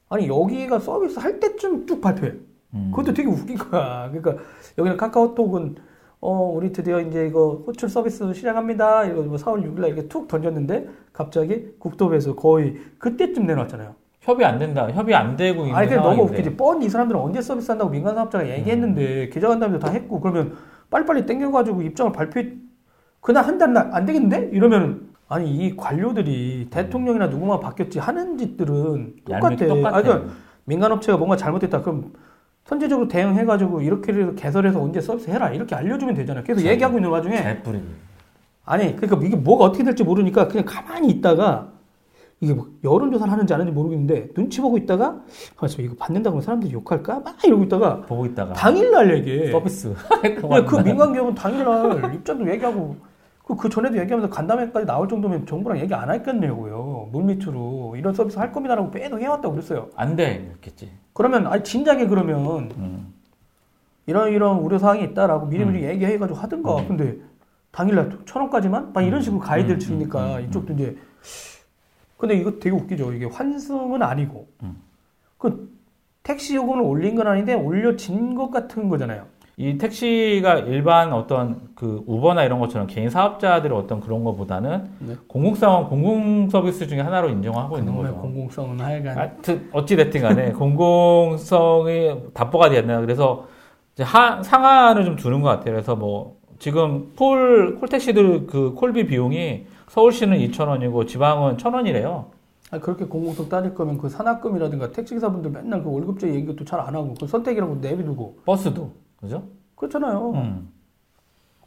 아니 0.09 0.29
여기가 0.29 0.79
서비스 0.79 1.19
할 1.19 1.39
때쯤 1.41 1.87
쭉 1.87 2.01
발표해. 2.01 2.33
음. 2.75 2.91
그것도 2.91 3.13
되게 3.15 3.29
웃긴 3.29 3.57
거야. 3.59 4.11
그러니까 4.11 4.43
여기는 4.79 4.97
카카오톡은 4.97 5.77
어 6.21 6.53
우리 6.55 6.73
드디어 6.73 7.01
이제 7.01 7.27
이거 7.27 7.63
호출 7.67 7.89
서비스 7.89 8.33
시작합니다. 8.33 9.05
이거 9.05 9.23
뭐 9.23 9.37
4월 9.37 9.63
6일날 9.65 9.89
이렇게 9.89 10.09
툭 10.09 10.27
던졌는데 10.29 10.89
갑자기 11.13 11.75
국토부에서 11.79 12.35
거의 12.35 12.77
그때쯤 12.99 13.47
내놨잖아요. 13.47 13.95
협의 14.21 14.47
안 14.47 14.59
된다. 14.59 14.91
협의 14.91 15.15
안 15.15 15.37
되고 15.37 15.63
있는 15.65 15.75
아니 15.75 15.87
그게 15.87 15.97
너무 16.01 16.15
상황인데. 16.17 16.33
웃기지. 16.41 16.57
뻔히 16.57 16.87
이 16.87 16.89
사람들은 16.89 17.21
언제 17.21 17.43
서비스 17.43 17.71
한다고 17.71 17.91
민간 17.91 18.15
사업자가 18.15 18.45
음. 18.45 18.49
얘기했는데 18.51 19.29
기자간담회도 19.29 19.79
다 19.81 19.91
했고 19.91 20.21
그러면 20.21 20.57
빨리빨리 20.91 21.27
땡겨가지고 21.27 21.83
입장을 21.83 22.13
발표해 22.13 22.53
그날 23.21 23.45
한달안 23.45 24.07
되겠는데 24.07 24.51
이러면 24.55 25.14
아니 25.29 25.51
이 25.51 25.77
관료들이 25.77 26.69
대통령이나 26.71 27.29
누구만 27.29 27.61
바뀌었지 27.61 27.99
하는 27.99 28.37
짓들은 28.39 29.15
똑같아. 29.25 29.57
똑같아. 29.57 29.97
아니, 29.97 30.05
그러니까 30.05 30.33
민간업체가 30.65 31.19
뭔가 31.19 31.37
잘못했다 31.37 31.81
그럼 31.83 32.13
선제적으로 32.65 33.09
대응해가지고 33.09 33.81
이렇게 33.83 34.35
개설해서 34.37 34.81
언제 34.83 35.01
서비스 35.01 35.31
해라 35.31 35.51
이렇게 35.51 35.75
알려주면 35.75 36.15
되잖아요. 36.15 36.45
계속 36.45 36.61
잘- 36.61 36.73
얘기하고 36.73 36.99
있는 36.99 37.11
와중에 37.11 37.37
잘 37.43 37.63
뿌리고. 37.63 37.85
아니 38.65 38.97
그러니까 38.97 39.27
이게 39.27 39.37
뭐가 39.37 39.67
어떻게 39.67 39.85
될지 39.85 40.05
모르니까 40.05 40.49
그냥 40.49 40.65
가만히 40.67 41.09
있다가 41.11 41.69
이게 42.41 42.53
뭐 42.55 42.69
여론조사를 42.83 43.31
하는지 43.31 43.53
안 43.55 43.61
하는지 43.61 43.75
모르겠는데 43.75 44.33
눈치 44.35 44.61
보고 44.61 44.77
있다가 44.79 45.21
가만있어 45.57 45.83
이거 45.83 45.95
받는다고 45.99 46.35
하면 46.37 46.43
사람들이 46.43 46.73
욕할까 46.73 47.21
막 47.21 47.43
이러고 47.45 47.65
있다가 47.65 48.01
보고 48.03 48.25
있다가 48.27 48.55
당일날 48.55 49.15
얘기해. 49.19 49.51
서비스. 49.53 49.95
그 50.67 50.77
민간 50.83 51.13
기업은 51.13 51.35
당일날 51.35 52.15
입장도 52.15 52.51
얘기하고 52.51 52.97
그, 53.45 53.57
그 53.57 53.69
전에도 53.69 53.99
얘기하면서 53.99 54.35
간담회까지 54.35 54.87
나올 54.87 55.07
정도면 55.09 55.47
정부랑 55.47 55.79
얘기 55.79 55.93
안 55.95 56.11
했겠냐고요. 56.11 57.11
물밑으로 57.13 57.95
이런 57.97 58.15
서비스 58.15 58.39
할 58.39 58.53
겁니다라고 58.53 58.91
빼도 58.91 59.21
해왔다고 59.21 59.53
그랬어요. 59.53 59.91
안 59.97 60.17
돼. 60.17 60.47
이랬겠지. 60.47 60.91
그러면 61.13 61.47
아니 61.47 61.63
진작에 61.63 62.07
그러면 62.07 62.71
음. 62.79 63.13
이런 64.07 64.33
이런 64.33 64.59
우려 64.59 64.79
사항이 64.79 65.05
있다라고 65.05 65.47
미리미리 65.47 65.85
얘기해가지고 65.85 66.39
하든가. 66.39 66.77
음. 66.77 66.89
근데 66.89 67.19
당일날 67.71 68.19
천 68.25 68.43
원까지만 68.43 68.93
막 68.93 69.03
이런 69.03 69.21
식으로 69.21 69.41
가이드를 69.41 69.77
음, 69.77 69.81
주니까 69.81 70.37
음, 70.37 70.39
음, 70.39 70.49
이쪽도 70.49 70.73
이제 70.75 70.97
근데 72.17 72.37
이거 72.37 72.53
되게 72.53 72.71
웃기죠. 72.71 73.13
이게 73.13 73.27
환승은 73.27 74.03
아니고 74.03 74.49
음. 74.63 74.81
그 75.37 75.71
택시 76.23 76.55
요금을 76.55 76.81
올린 76.81 77.15
건 77.15 77.27
아닌데 77.27 77.53
올려진 77.53 78.35
것 78.35 78.51
같은 78.51 78.89
거잖아요. 78.89 79.27
이 79.57 79.79
택시가 79.79 80.59
일반 80.61 81.13
어떤 81.13 81.61
그 81.77 82.03
우버나 82.07 82.43
이런 82.43 82.59
것처럼 82.59 82.89
개인 82.89 83.09
사업자들의 83.09 83.77
어떤 83.77 84.01
그런 84.01 84.25
것보다는 84.25 84.89
네. 84.99 85.15
공공성 85.29 85.89
공공 85.89 86.49
서비스 86.49 86.89
중에 86.89 87.01
하나로 87.01 87.29
인정하고 87.29 87.79
있는 87.79 87.95
거죠. 87.97 88.17
공공성은 88.17 88.81
하여간 88.81 89.17
하여튼 89.17 89.69
어찌 89.73 89.95
됐든 89.95 90.23
간에 90.23 90.53
공공성이 90.59 92.15
답보가 92.35 92.69
됐나 92.69 93.01
그래서 93.01 93.47
이제 93.95 94.03
하, 94.03 94.43
상한을 94.43 95.05
좀 95.05 95.15
두는 95.15 95.41
것 95.41 95.49
같아요. 95.51 95.75
그래서 95.75 95.95
뭐 95.95 96.37
지금 96.59 97.13
콜 97.17 97.77
콜택시들 97.79 98.47
그 98.49 98.73
콜비 98.75 99.07
비용이 99.07 99.67
서울시는 99.89 100.39
2,000원이고 100.39 101.07
지방은 101.07 101.59
1,000원이래요. 101.59 102.25
아, 102.73 102.79
그렇게 102.81 103.05
공공성 103.05 103.49
따질 103.49 103.73
거면 103.75 103.99
그 103.99 104.09
산학금이라든가 104.09 104.91
택시기사분들 104.91 105.51
맨날 105.53 105.85
그 105.85 105.93
월급제 105.93 106.35
얘기 106.35 106.45
것도 106.47 106.65
잘 106.65 106.81
안 106.81 106.93
하고 106.97 107.15
그 107.21 107.29
선택이라고 107.29 107.77
내비두고 107.77 108.39
버스도 108.45 108.91
그죠? 109.21 109.45
그렇잖아요. 109.77 110.31
음. 110.33 110.69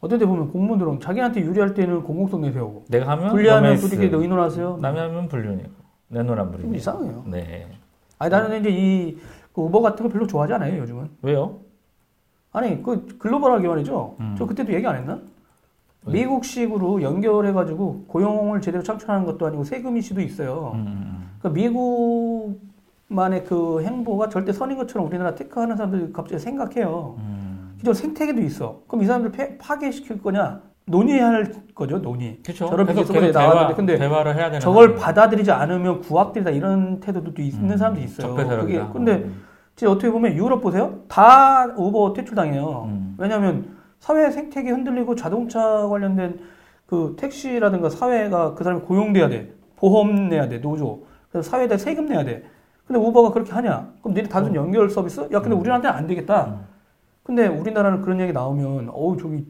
어떤 0.00 0.18
데 0.18 0.26
보면 0.26 0.50
공무원들은 0.52 1.00
자기한테 1.00 1.40
유리할 1.40 1.74
때는 1.74 2.02
공공성 2.04 2.42
내세우고 2.42 2.84
내가 2.88 3.10
하면 3.12 3.30
불리하면 3.30 3.76
부득이 3.76 4.06
의논하세요. 4.12 4.78
남이 4.80 4.98
하면 4.98 5.28
불륜이고 5.28 5.70
좀 6.14 6.50
불륜. 6.52 6.74
이상해요. 6.74 7.24
네. 7.26 7.68
아니 8.18 8.30
나는 8.30 8.60
이제 8.60 8.70
이 8.70 9.18
그 9.58 9.62
우버 9.62 9.80
같은 9.80 10.06
거 10.06 10.12
별로 10.12 10.24
좋아하지 10.24 10.52
않아요 10.52 10.78
요즘은. 10.78 11.10
왜요? 11.22 11.56
아니 12.52 12.80
그 12.80 13.18
글로벌하게 13.18 13.66
말이죠. 13.66 14.14
음. 14.20 14.36
저 14.38 14.46
그때도 14.46 14.72
얘기 14.72 14.86
안 14.86 14.94
했나? 14.94 15.16
네. 16.06 16.12
미국식으로 16.12 17.02
연결해가지고 17.02 18.04
고용을 18.06 18.60
제대로 18.60 18.84
창출하는 18.84 19.26
것도 19.26 19.46
아니고 19.46 19.64
세금 19.64 19.96
이슈도 19.96 20.20
있어요. 20.20 20.70
음, 20.74 20.86
음, 20.86 21.30
그러니까 21.40 21.60
미국만의 23.08 23.44
그 23.44 23.82
행보가 23.82 24.28
절대 24.28 24.52
선인 24.52 24.76
것처럼 24.78 25.08
우리나라 25.08 25.34
테크하는 25.34 25.76
사람들이 25.76 26.12
갑자기 26.12 26.40
생각해요. 26.40 27.16
음. 27.18 27.37
기존 27.78 27.94
생태계도 27.94 28.40
있어. 28.42 28.80
그럼 28.88 29.02
이 29.02 29.06
사람들 29.06 29.30
폐- 29.32 29.56
파괴시킬 29.56 30.20
거냐? 30.20 30.60
논의해야 30.86 31.28
할 31.28 31.52
거죠, 31.74 31.98
논의. 32.00 32.38
그렇죠. 32.42 32.66
저런 32.68 32.86
계속 32.86 33.12
나왔는데 33.12 33.74
근데 33.74 33.98
대화를 33.98 34.34
해야 34.34 34.46
되는 34.46 34.58
저걸 34.60 34.84
상황이에요. 34.88 35.04
받아들이지 35.04 35.50
않으면 35.52 36.00
구악들이다 36.00 36.50
이런 36.50 36.98
태도도 37.00 37.34
또 37.34 37.42
있는 37.42 37.70
음, 37.72 37.76
사람도 37.76 38.00
있어요. 38.00 38.34
그게. 38.34 38.82
근데 38.92 39.28
진짜 39.76 39.92
어떻게 39.92 40.10
보면 40.10 40.32
유럽 40.34 40.60
보세요. 40.62 41.00
다 41.08 41.66
우버 41.76 42.14
퇴출당해요. 42.14 42.84
음. 42.88 43.14
왜냐하면 43.18 43.76
사회 44.00 44.30
생태계 44.30 44.70
흔들리고 44.70 45.14
자동차 45.14 45.86
관련된 45.88 46.40
그 46.86 47.14
택시라든가 47.18 47.90
사회가 47.90 48.54
그 48.54 48.64
사람이 48.64 48.82
고용돼야 48.82 49.28
돼. 49.28 49.52
보험 49.76 50.30
내야 50.30 50.48
돼. 50.48 50.58
노조. 50.60 51.02
그래서 51.30 51.48
사회에다 51.50 51.76
세금 51.76 52.06
내야 52.06 52.24
돼. 52.24 52.44
근데 52.86 52.98
우버가 52.98 53.30
그렇게 53.32 53.52
하냐? 53.52 53.92
그럼 54.00 54.14
니네 54.14 54.28
단순 54.30 54.54
연결 54.54 54.88
서비스? 54.88 55.20
야, 55.32 55.40
근데 55.42 55.54
음. 55.54 55.60
우리한테는 55.60 55.94
안 55.94 56.06
되겠다. 56.06 56.60
음. 57.28 57.36
근데 57.36 57.46
우리나라는 57.46 58.00
그런 58.00 58.20
얘기 58.20 58.32
나오면 58.32 58.88
어우 58.90 59.18
저기 59.18 59.44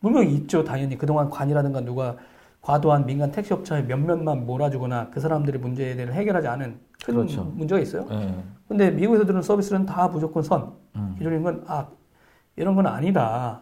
분명히 0.00 0.32
있죠. 0.34 0.62
당연히 0.62 0.96
그동안 0.96 1.28
관이라든가 1.28 1.80
누가 1.80 2.16
과도한 2.60 3.06
민간 3.06 3.32
택시 3.32 3.52
업체에 3.52 3.82
몇몇만 3.82 4.46
몰아주거나 4.46 5.10
그 5.10 5.20
사람들의 5.20 5.60
문제에 5.60 5.96
대해 5.96 6.08
해결하지 6.10 6.46
않은 6.46 6.78
큰 7.04 7.14
그렇죠. 7.14 7.44
문제가 7.44 7.80
있어요. 7.80 8.06
예. 8.10 8.34
근데 8.68 8.90
미국에서 8.90 9.24
들은 9.24 9.42
서비스는 9.42 9.86
다 9.86 10.08
무조건 10.08 10.42
선. 10.42 10.72
음. 10.94 11.14
기존인 11.16 11.42
건, 11.42 11.64
아, 11.66 11.88
이런 12.56 12.74
건 12.74 12.86
아니다. 12.86 13.60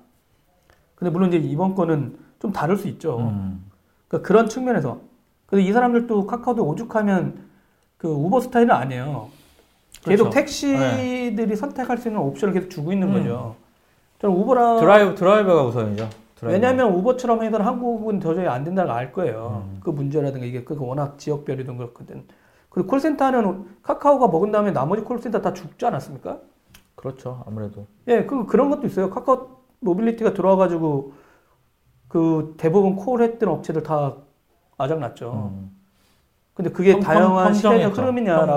근데 0.95 1.11
물론 1.11 1.33
이제 1.33 1.39
이번 1.39 1.75
거는 1.75 2.19
좀 2.41 2.53
다를 2.53 2.77
수 2.77 2.89
있죠. 2.89 3.19
음. 3.19 3.65
그러니까 4.09 4.27
그런 4.27 4.49
측면에서. 4.49 5.01
근데 5.47 5.63
이 5.63 5.73
사람들도 5.73 6.27
카카오도 6.27 6.67
오죽하면 6.67 7.47
그 7.99 8.09
우버 8.09 8.41
스타일은 8.41 8.71
아니에요. 8.73 9.29
계속 10.11 10.25
그렇죠. 10.25 10.35
택시들이 10.41 11.57
선택할 11.57 11.99
수 11.99 12.09
있는 12.09 12.21
옵션을 12.23 12.55
계속 12.55 12.69
주고 12.71 12.93
있는 12.93 13.09
음. 13.09 13.15
거죠. 13.15 13.57
저는 14.21 14.35
우버라. 14.37 14.77
드라이브 14.79 15.15
드라이버가 15.15 15.65
우선이죠. 15.65 16.09
드라이버. 16.37 16.53
왜냐하면 16.55 16.93
우버처럼 16.95 17.43
해서 17.43 17.59
한국은 17.59 18.19
도저히 18.21 18.47
안 18.47 18.65
된다는 18.65 18.89
걸 18.89 18.99
알 18.99 19.13
거예요. 19.13 19.65
음. 19.69 19.81
그 19.83 19.91
문제라든가 19.91 20.47
이게 20.47 20.65
그 20.65 20.77
워낙 20.79 21.19
지역별이든 21.19 21.77
그렇거든. 21.77 22.25
그리고 22.69 22.89
콜센터는 22.89 23.65
카카오가 23.83 24.29
먹은 24.29 24.53
다음에 24.53 24.71
나머지 24.71 25.03
콜센터 25.03 25.41
다 25.41 25.53
죽지 25.53 25.85
않았습니까? 25.87 26.39
그렇죠. 26.95 27.43
아무래도 27.47 27.87
예, 28.09 28.25
그 28.25 28.47
그런 28.47 28.71
것도 28.71 28.87
있어요. 28.87 29.11
카카오 29.11 29.49
모빌리티가 29.81 30.33
들어와가지고 30.35 31.13
그 32.09 32.55
대부분 32.59 32.97
콜했던 32.97 33.49
업체들 33.49 33.83
다 33.83 34.17
아작났죠. 34.79 35.51
음. 35.53 35.76
근데 36.57 36.71
그게 36.71 36.93
평- 36.95 37.03
다양한 37.03 37.53
평정했죠. 37.53 38.03
흐름이냐라고. 38.03 38.57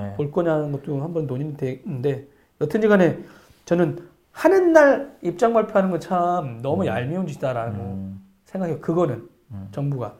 예. 0.00 0.16
볼 0.16 0.32
거냐는 0.32 0.72
것도 0.72 1.00
한번 1.00 1.26
논의는 1.28 1.56
되는데 1.56 2.26
여튼지 2.60 2.88
간에 2.88 3.20
저는 3.64 3.96
하는 4.32 4.72
날 4.72 5.16
입장 5.22 5.52
발표하는 5.52 5.90
건 5.90 6.00
참 6.00 6.60
너무 6.62 6.82
음. 6.82 6.86
얄미운 6.86 7.26
짓이다라고 7.28 7.76
음. 7.76 8.20
생각해요. 8.44 8.80
그거는 8.80 9.28
음. 9.52 9.68
정부가. 9.70 10.14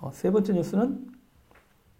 어, 0.00 0.10
세 0.12 0.30
번째 0.32 0.54
뉴스는 0.54 1.06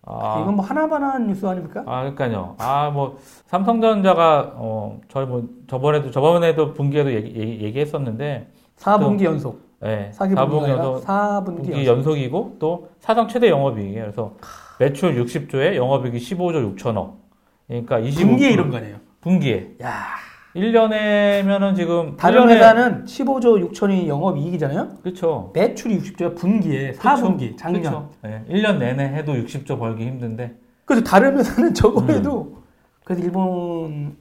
아, 0.08 0.40
이건 0.42 0.56
뭐 0.56 0.64
하나 0.64 0.87
마나 0.87 1.09
한 1.09 1.26
뉴스 1.28 1.46
아닙니까? 1.46 1.82
아, 1.86 2.00
그러니까요. 2.02 2.54
아, 2.58 2.90
뭐 2.90 3.18
삼성전자가 3.46 4.52
어, 4.56 5.00
저희 5.08 5.26
뭐 5.26 5.48
저번에도 5.68 6.10
저번에도 6.10 6.74
분기에도 6.74 7.12
얘기, 7.12 7.34
얘기, 7.64 7.80
했었는데 7.80 8.48
4분기 8.78 9.24
연속. 9.24 9.65
예. 9.84 10.10
4분기 10.14 10.34
4분기 10.34 10.62
아니라 10.62 10.76
연속 10.78 11.04
4분기 11.06 11.44
분기 11.44 11.72
연속. 11.72 11.86
연속이고 11.86 12.56
또 12.58 12.88
사상 13.00 13.28
최대 13.28 13.48
영업이익이에요. 13.50 14.02
그래서 14.02 14.36
매출 14.78 15.22
60조에 15.22 15.74
영업이익이 15.76 16.18
15조 16.18 16.76
6천억. 16.76 17.14
그러니까 17.66 17.98
25 17.98 18.26
분기에 18.28 18.50
이런 18.50 18.70
거 18.70 18.76
아니에요. 18.78 18.96
분기에 19.20 19.76
야, 19.82 20.04
1년에면은 20.54 21.76
지금 21.76 22.16
다른 22.16 22.42
1년에 22.46 22.50
회사는 22.50 23.04
15조 23.04 23.70
6천이 23.72 24.06
영업 24.06 24.38
이익이잖아요. 24.38 24.98
그렇죠. 25.02 25.50
매출이 25.54 25.98
60조야 25.98 26.36
분기에 26.36 26.92
4분기 26.92 27.56
작년. 27.58 27.82
그렇죠. 27.82 28.10
예. 28.24 28.44
1년 28.48 28.78
내내 28.78 29.04
해도 29.14 29.32
60조 29.34 29.78
벌기 29.78 30.06
힘든데 30.06 30.54
그래서 30.84 31.04
다른 31.04 31.36
회사는 31.36 31.74
저거 31.74 32.00
음. 32.00 32.10
해도 32.10 32.56
그래서 33.04 33.22
일본 33.22 34.16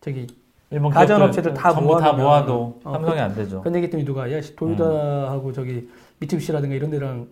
저기 0.00 0.26
일본 0.70 0.92
가전업체들 0.92 1.52
다 1.54 1.72
전부 1.72 1.98
다 1.98 2.12
모아도 2.12 2.80
어, 2.84 2.92
삼성이 2.92 3.20
안 3.20 3.34
되죠. 3.34 3.60
그런 3.60 3.74
얘기 3.76 3.86
했더니 3.86 4.04
누가 4.04 4.30
야 4.32 4.40
씨, 4.40 4.54
도요타하고 4.54 5.52
저기 5.52 5.88
미츠비시라든가 6.20 6.74
이런 6.74 6.90
데랑 6.90 7.28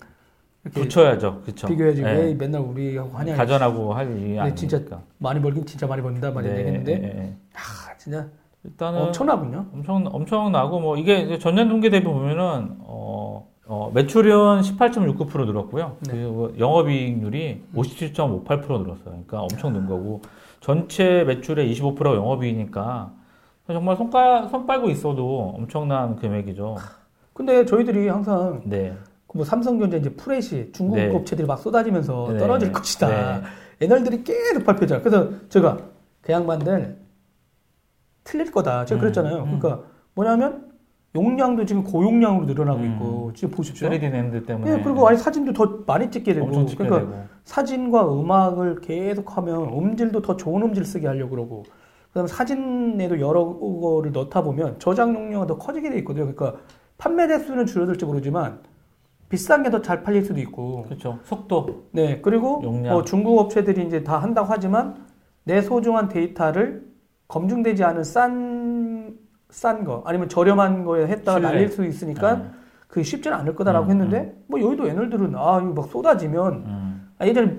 붙여야죠. 0.72 1.42
그렇죠. 1.42 1.68
비교해야지 1.68 2.02
예. 2.02 2.06
왜 2.06 2.34
맨날 2.34 2.60
우리하고 2.62 3.16
하냐. 3.16 3.36
가전하고 3.36 3.94
할 3.94 4.10
일이 4.10 4.38
아니니까. 4.38 4.54
진짜 4.54 4.80
많이 5.18 5.40
벌긴 5.40 5.64
진짜 5.64 5.86
많이 5.86 6.02
번다 6.02 6.32
말이 6.32 6.48
되겠는데 6.48 6.92
예, 6.92 7.02
예, 7.02 7.18
예. 7.22 7.36
아 7.54 7.96
진짜 7.96 8.26
일단은 8.64 9.02
엄청나군요. 9.02 9.66
엄청 9.72 10.04
엄청 10.10 10.50
나고 10.50 10.80
뭐 10.80 10.96
이게 10.96 11.38
전년 11.38 11.68
동기 11.68 11.90
대비 11.90 12.04
보면은 12.04 12.76
어, 12.80 13.48
어, 13.66 13.90
매출은 13.94 14.62
18.69% 14.62 15.46
늘었고요. 15.46 15.96
네. 16.00 16.12
그리고 16.12 16.52
영업이익률이 16.58 17.62
57.58% 17.74 18.82
늘었어요. 18.82 19.04
그러니까 19.04 19.42
엄청 19.42 19.72
는 19.72 19.86
거고 19.86 20.22
전체 20.60 21.22
매출의 21.24 21.72
25%가 21.72 22.14
영업이익이니까 22.16 23.12
정말 23.74 23.96
손가 23.96 24.48
손 24.48 24.66
빨고 24.66 24.88
있어도 24.90 25.54
엄청난 25.56 26.16
금액이죠. 26.16 26.76
근데 27.34 27.64
저희들이 27.64 28.08
항상 28.08 28.62
네. 28.64 28.96
그뭐 29.26 29.44
삼성전자 29.44 29.98
이제 29.98 30.10
프레시 30.10 30.70
중국 30.72 30.96
네. 30.96 31.14
업체들이 31.14 31.46
막 31.46 31.58
쏟아지면서 31.58 32.30
네. 32.32 32.38
떨어질 32.38 32.72
것이다. 32.72 33.08
네. 33.08 33.42
애널들이 33.80 34.24
계속 34.24 34.64
발표잖아. 34.64 35.02
그래서 35.02 35.30
제가 35.50 35.78
그 36.22 36.32
양반들 36.32 36.96
틀릴 38.24 38.50
거다. 38.50 38.86
제가 38.86 38.98
음, 38.98 39.00
그랬잖아요. 39.00 39.36
음. 39.42 39.58
그러니까 39.60 39.84
뭐냐면 40.14 40.68
용량도 41.14 41.64
지금 41.64 41.84
고용량으로 41.84 42.46
늘어나고 42.46 42.80
음. 42.80 42.92
있고 42.92 43.32
지금 43.34 43.50
보십시오. 43.50 43.88
3D 43.88 44.10
랜드 44.10 44.44
때문에 44.44 44.78
예, 44.78 44.82
그리고 44.82 45.06
아니 45.08 45.18
사진도 45.18 45.52
더 45.52 45.84
많이 45.86 46.10
찍게 46.10 46.34
되고 46.34 46.46
그러니까 46.46 46.98
되고. 47.00 47.24
사진과 47.44 48.12
음악을 48.12 48.80
계속하면 48.80 49.72
음질도 49.74 50.22
더 50.22 50.36
좋은 50.36 50.62
음질 50.62 50.84
쓰게 50.84 51.06
하려고 51.06 51.30
그러고 51.30 51.64
그다음에 52.08 52.26
사진에도 52.28 53.20
여러 53.20 53.44
거를 53.58 54.12
넣다 54.12 54.42
보면 54.42 54.78
저장 54.78 55.14
용량이 55.14 55.46
더 55.46 55.58
커지게 55.58 55.90
돼 55.90 55.98
있거든요. 55.98 56.32
그러니까 56.32 56.60
판매 56.96 57.26
대수는 57.28 57.66
줄어들지 57.66 58.04
모르지만 58.04 58.60
비싼 59.28 59.62
게 59.62 59.70
더 59.70 59.82
잘 59.82 60.02
팔릴 60.02 60.24
수도 60.24 60.40
있고 60.40 60.84
그렇죠. 60.84 61.18
속도. 61.24 61.84
네 61.92 62.20
그리고 62.22 62.60
용량. 62.64 62.94
뭐 62.94 63.04
중국 63.04 63.38
업체들이 63.38 63.86
이제 63.86 64.02
다 64.02 64.18
한다고 64.18 64.48
하지만 64.50 65.06
내 65.44 65.60
소중한 65.60 66.08
데이터를 66.08 66.86
검증되지 67.28 67.84
않은 67.84 68.04
싼 68.04 69.18
싼 69.50 69.84
거 69.84 70.02
아니면 70.06 70.28
저렴한 70.28 70.84
거에 70.84 71.06
했다가 71.06 71.38
신뢰. 71.38 71.48
날릴 71.48 71.68
수 71.70 71.84
있으니까 71.86 72.34
네. 72.36 72.44
그게 72.86 73.02
쉽지는 73.02 73.34
않을 73.38 73.54
거다라고 73.54 73.86
음, 73.86 73.90
했는데 73.92 74.34
뭐 74.46 74.60
여의도 74.60 74.86
애널들은 74.88 75.34
아 75.36 75.60
이거 75.62 75.72
막 75.72 75.88
쏟아지면 75.90 76.52
음. 76.66 77.08
아, 77.18 77.26
예전에 77.26 77.58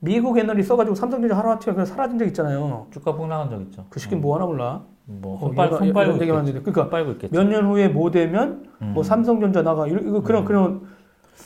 미국 0.00 0.38
애널이 0.38 0.62
써가지고 0.62 0.94
삼성전자 0.94 1.36
하루아침에 1.36 1.74
그냥 1.74 1.86
사라진 1.86 2.18
적 2.18 2.24
있잖아요. 2.26 2.86
주가 2.90 3.14
폭락한 3.14 3.50
적 3.50 3.60
있죠. 3.62 3.84
그 3.90 4.00
시기 4.00 4.16
뭐 4.16 4.34
하나 4.34 4.46
몰라. 4.46 4.82
뭐 5.04 5.36
어, 5.36 5.40
손빨 5.40 5.68
손빨고 5.70 6.14
얘기만. 6.14 6.38
하는데 6.40 6.60
그러니까 6.60 6.82
손빨고 6.82 7.10
있겠죠. 7.12 7.34
몇 7.36 7.44
년 7.48 7.66
후에 7.66 7.88
뭐 7.88 8.10
되면 8.10 8.64
음. 8.80 8.92
뭐 8.94 9.02
삼성전자 9.02 9.62
나가 9.62 9.86
이거, 9.86 9.98
이거 9.98 10.22
그런 10.22 10.42
음. 10.42 10.46
그런 10.46 10.82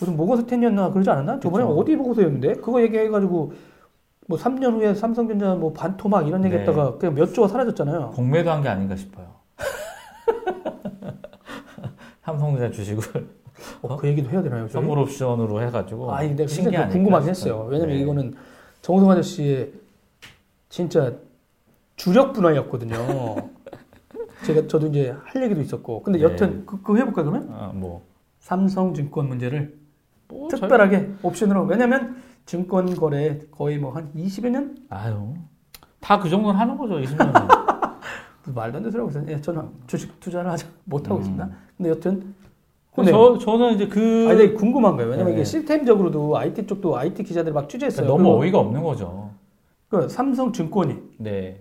무슨 0.01 0.17
모건스 0.17 0.47
텐이었나 0.47 0.91
그러지 0.93 1.11
않았나? 1.11 1.41
저번에 1.41 1.65
그쵸. 1.65 1.77
어디 1.77 1.97
보고서였는데 1.97 2.55
그거 2.55 2.81
얘기해가지고 2.83 3.53
뭐 4.29 4.39
3년 4.39 4.73
후에 4.75 4.95
삼성전자 4.95 5.55
뭐 5.55 5.73
반토막 5.73 6.27
이런 6.29 6.43
네. 6.43 6.49
얘기했다가 6.49 6.99
그냥 6.99 7.15
몇 7.15 7.33
조가 7.35 7.49
사라졌잖아요. 7.49 8.11
공매도 8.15 8.51
한 8.51 8.63
게 8.63 8.69
아닌가 8.69 8.95
싶어요. 8.97 9.27
삼성전자 12.23 12.71
주식을 12.71 13.29
어, 13.83 13.97
그 13.97 14.09
얘기도 14.09 14.31
해야 14.31 14.43
되나요? 14.43 14.63
저희? 14.69 14.73
선물 14.73 14.99
옵션으로 14.99 15.63
해가지고 15.63 16.13
아, 16.13 16.21
근데 16.21 16.47
신기 16.47 16.71
진짜 16.71 16.89
궁금하긴. 16.89 17.29
했어요. 17.31 17.67
왜냐면 17.71 17.95
네. 17.97 18.03
이거는 18.03 18.35
정우성 18.83 19.11
아저씨의 19.11 19.73
진짜 20.69 21.13
주력 21.97 22.33
분야였거든요. 22.33 22.97
제가 24.45 24.67
저도 24.67 24.89
이제 24.89 25.15
할 25.25 25.43
얘기도 25.45 25.61
있었고, 25.61 26.03
근데 26.03 26.19
네. 26.19 26.25
여튼 26.25 26.67
그, 26.67 26.77
그거 26.83 26.97
해볼까 26.97 27.23
그러면? 27.23 27.49
아, 27.53 27.71
뭐, 27.75 28.03
삼성증권 28.41 29.29
문제를 29.29 29.79
뭐 30.29 30.49
저- 30.49 30.57
특별하게 30.59 31.11
옵션으로 31.23 31.65
왜냐면 31.65 32.17
증권 32.47 32.95
거래 32.95 33.41
거의 33.51 33.79
뭐 33.79 33.93
한 33.93 34.11
20여 34.15 34.51
년 34.51 34.77
아유 34.91 35.33
다 36.01 36.19
그 36.21 36.29
정도는 36.29 36.59
하는 36.61 36.77
거죠 36.77 36.95
20년. 36.97 37.33
말도 38.55 38.77
안 38.79 38.87
있어요. 38.87 39.09
예, 39.29 39.41
저는 39.41 39.67
주식 39.87 40.21
투자를 40.21 40.51
하자 40.51 40.67
못 40.85 41.07
하고 41.07 41.17
음. 41.17 41.21
있습니다. 41.21 41.51
근데 41.79 41.91
여튼 41.91 42.35
근데 42.95 43.11
저 43.11 43.39
저는 43.39 43.75
이제 43.75 43.89
그 43.89 44.27
아니 44.31 44.55
궁금한 44.55 44.95
거예요. 44.97 45.11
왜냐면 45.11 45.33
네. 45.33 45.39
이게 45.39 45.45
시스템적으로도 45.45 46.37
IT 46.39 46.67
쪽도 46.67 46.97
IT 46.97 47.25
기자들이 47.25 47.53
막 47.53 47.69
취재했어요. 47.69 48.07
너무 48.07 48.23
그리고 48.25 48.41
어이가 48.43 48.59
없는 48.61 48.83
거죠. 48.83 49.31
그 49.89 50.09
삼성증권이 50.09 50.95
네. 51.19 51.61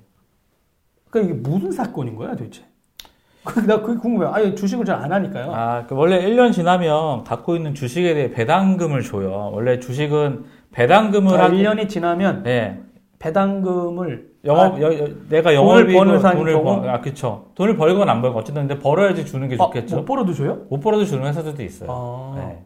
그러니까 1.10 1.34
이게 1.34 1.42
무슨 1.50 1.72
사건인 1.72 2.16
거야 2.16 2.36
도대체? 2.36 2.64
그- 3.46 3.60
나 3.62 3.82
그게 3.82 4.00
궁금해요. 4.00 4.30
아니 4.32 4.56
주식을 4.56 4.86
잘 4.86 4.98
안 5.04 5.12
하니까요. 5.12 5.52
아, 5.54 5.86
그 5.88 5.96
원래 5.96 6.22
1년 6.24 6.54
지나면 6.54 7.24
갖고 7.24 7.56
있는 7.56 7.74
주식에 7.74 8.14
대해 8.14 8.30
배당금을 8.32 9.02
줘요. 9.02 9.50
원래 9.54 9.80
주식은 9.80 10.46
배당금을 10.72 11.40
아, 11.42 11.46
하기 11.46 11.58
1년이 11.64 11.90
지나면 11.90 12.44
네. 12.44 12.80
배당금을 13.20 14.33
영업 14.46 14.82
여- 14.82 15.00
여- 15.00 15.08
내가 15.30 15.54
영업이고 15.54 15.98
버는 16.00 16.20
사- 16.20 16.34
돈을 16.34 16.54
경우? 16.54 16.82
버, 16.82 16.90
아 16.90 17.00
그쵸 17.00 17.46
돈을 17.56 17.78
벌건 17.78 18.10
안 18.10 18.22
벌건 18.22 18.42
어쨌든 18.42 18.68
근데 18.68 18.82
벌어야지 18.82 19.26
주는 19.26 19.48
게 19.48 19.56
아, 19.56 19.58
좋겠죠. 19.66 19.98
못 19.98 20.06
벌어도 20.06 20.34
줘요? 20.34 20.64
못 20.70 20.80
벌어도 20.82 21.06
주는 21.06 21.26
회사들도 21.26 21.64
있어요. 21.64 21.90
아, 21.92 22.36
네. 22.38 22.64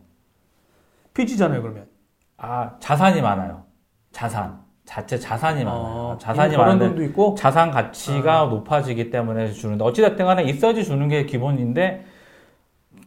빚이잖아요 1.13 1.61
그러면. 1.61 1.85
아 2.37 2.71
자산이 2.79 3.21
많아요. 3.21 3.63
자산 4.11 4.59
자체 4.85 5.19
자산이 5.19 5.63
많아요. 5.65 6.13
아, 6.13 6.17
자산이 6.17 6.47
이미 6.49 6.57
벌은 6.57 6.67
많은데 6.73 6.87
돈도 6.87 7.03
있고. 7.11 7.35
자산 7.37 7.69
가치가 7.69 8.41
아. 8.41 8.45
높아지기 8.45 9.11
때문에 9.11 9.51
주는데 9.51 9.83
어찌됐든 9.83 10.25
간에 10.25 10.43
있어야지 10.43 10.83
주는 10.83 11.07
게 11.09 11.25
기본인데 11.27 12.05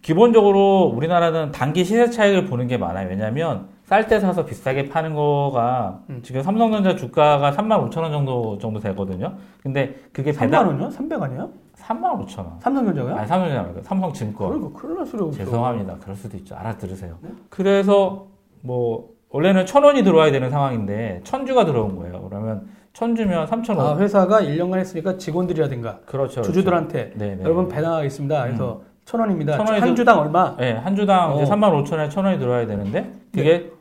기본적으로 0.02 0.92
우리나라는 0.94 1.50
단기 1.52 1.84
시세 1.84 2.08
차익을 2.08 2.46
보는 2.46 2.68
게 2.68 2.76
많아요. 2.78 3.08
왜냐하면 3.08 3.68
쌀 3.90 4.06
때 4.06 4.20
사서 4.20 4.44
비싸게 4.44 4.88
파는 4.88 5.14
거가 5.16 5.98
음. 6.10 6.20
지금 6.22 6.44
삼성전자 6.44 6.94
주가가 6.94 7.50
3만 7.50 7.90
5천 7.90 8.02
원 8.02 8.12
정도 8.12 8.56
정도 8.58 8.78
되거든요. 8.78 9.32
근데 9.64 9.96
그게 10.12 10.30
3만 10.30 10.38
배당 10.38 10.68
원이요? 10.68 10.90
300 10.90 11.20
아니에요? 11.20 11.50
3만 11.76 12.24
5천 12.24 12.38
원. 12.38 12.60
삼성전자가요? 12.60 13.16
아니 13.16 13.26
삼성전자 13.26 13.62
말고 13.64 13.82
삼성증권. 13.82 14.48
그러니까 14.48 14.80
큰일 14.80 14.96
날 14.96 15.06
소리 15.06 15.22
없어. 15.24 15.38
죄송합니다. 15.38 15.96
그럴 16.00 16.14
수도 16.14 16.36
있죠. 16.36 16.54
알아들으세요. 16.54 17.16
네? 17.20 17.30
그래서 17.48 18.26
뭐 18.60 19.08
원래는 19.30 19.66
천 19.66 19.82
원이 19.82 20.04
들어와야 20.04 20.30
되는 20.30 20.50
상황인데 20.50 21.22
천 21.24 21.44
주가 21.44 21.64
들어온 21.64 21.96
거예요. 21.96 22.22
그러면 22.28 22.68
천 22.92 23.16
주면 23.16 23.48
3천 23.48 23.76
아, 23.76 23.82
원. 23.82 23.98
회사가 24.00 24.40
1년간 24.40 24.78
했으니까 24.78 25.16
직원들이라든가 25.18 25.98
그렇죠. 26.06 26.42
주주들한테 26.42 27.14
네, 27.16 27.34
네. 27.34 27.42
여러분 27.42 27.66
배당하겠습니다. 27.66 28.40
그래서 28.44 28.82
천 29.04 29.18
원입니다. 29.18 29.56
천 29.56 29.66
원에서- 29.66 29.80
한 29.80 29.96
주당 29.96 30.20
얼마? 30.20 30.54
네, 30.58 30.74
한 30.74 30.94
주당 30.94 31.34
이제 31.34 31.42
어. 31.42 31.46
3만 31.46 31.72
5천 31.84 31.94
원에 31.94 32.08
천 32.08 32.24
원이 32.24 32.38
들어와야 32.38 32.68
되는데 32.68 33.12
그게 33.34 33.72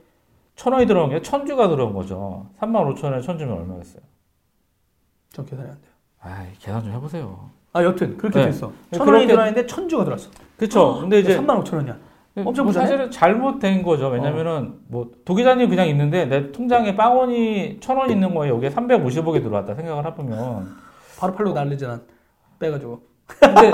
천 0.59 0.73
원이 0.73 0.85
들어온 0.87 1.09
게 1.09 1.21
천주가 1.21 1.69
들어온 1.69 1.93
거죠. 1.93 2.45
3만 2.59 2.93
5천 2.93 3.05
원에 3.05 3.21
천주면 3.21 3.59
얼마겠어요? 3.59 4.01
전 5.31 5.45
계산이 5.45 5.69
안 5.69 5.75
돼요. 5.79 5.91
아, 6.19 6.45
계산 6.59 6.83
좀 6.83 6.91
해보세요. 6.91 7.49
아, 7.71 7.81
여튼 7.81 8.17
그렇게 8.17 8.39
네. 8.39 8.45
됐어. 8.47 8.69
네, 8.89 8.97
천 8.97 9.07
원이 9.07 9.19
그렇게- 9.19 9.27
들어왔는데 9.27 9.65
천주가 9.67 10.03
들어왔어. 10.03 10.29
그렇죠. 10.57 10.97
근데 10.99 11.19
이제 11.21 11.37
3만 11.37 11.63
5천 11.63 11.75
원이야. 11.77 11.97
엄청 12.39 12.65
뭐 12.65 12.71
부자네? 12.71 12.87
사실은 12.87 13.09
잘못된 13.09 13.83
거죠. 13.83 14.09
왜냐면은 14.09 14.79
뭐 14.89 15.09
도기자님 15.23 15.69
그냥 15.69 15.87
있는데 15.87 16.25
내 16.25 16.51
통장에 16.51 16.93
빵원이 16.97 17.79
천 17.79 17.95
원 17.97 18.09
있는 18.09 18.35
거에 18.35 18.49
여기에 18.49 18.69
350억이 18.71 19.41
들어왔다 19.41 19.75
생각을 19.75 20.05
해보면 20.07 20.75
바로 21.17 21.33
팔로 21.35 21.53
날리지 21.53 21.85
난 21.87 22.01
빼가지고. 22.59 23.01
근데 23.39 23.71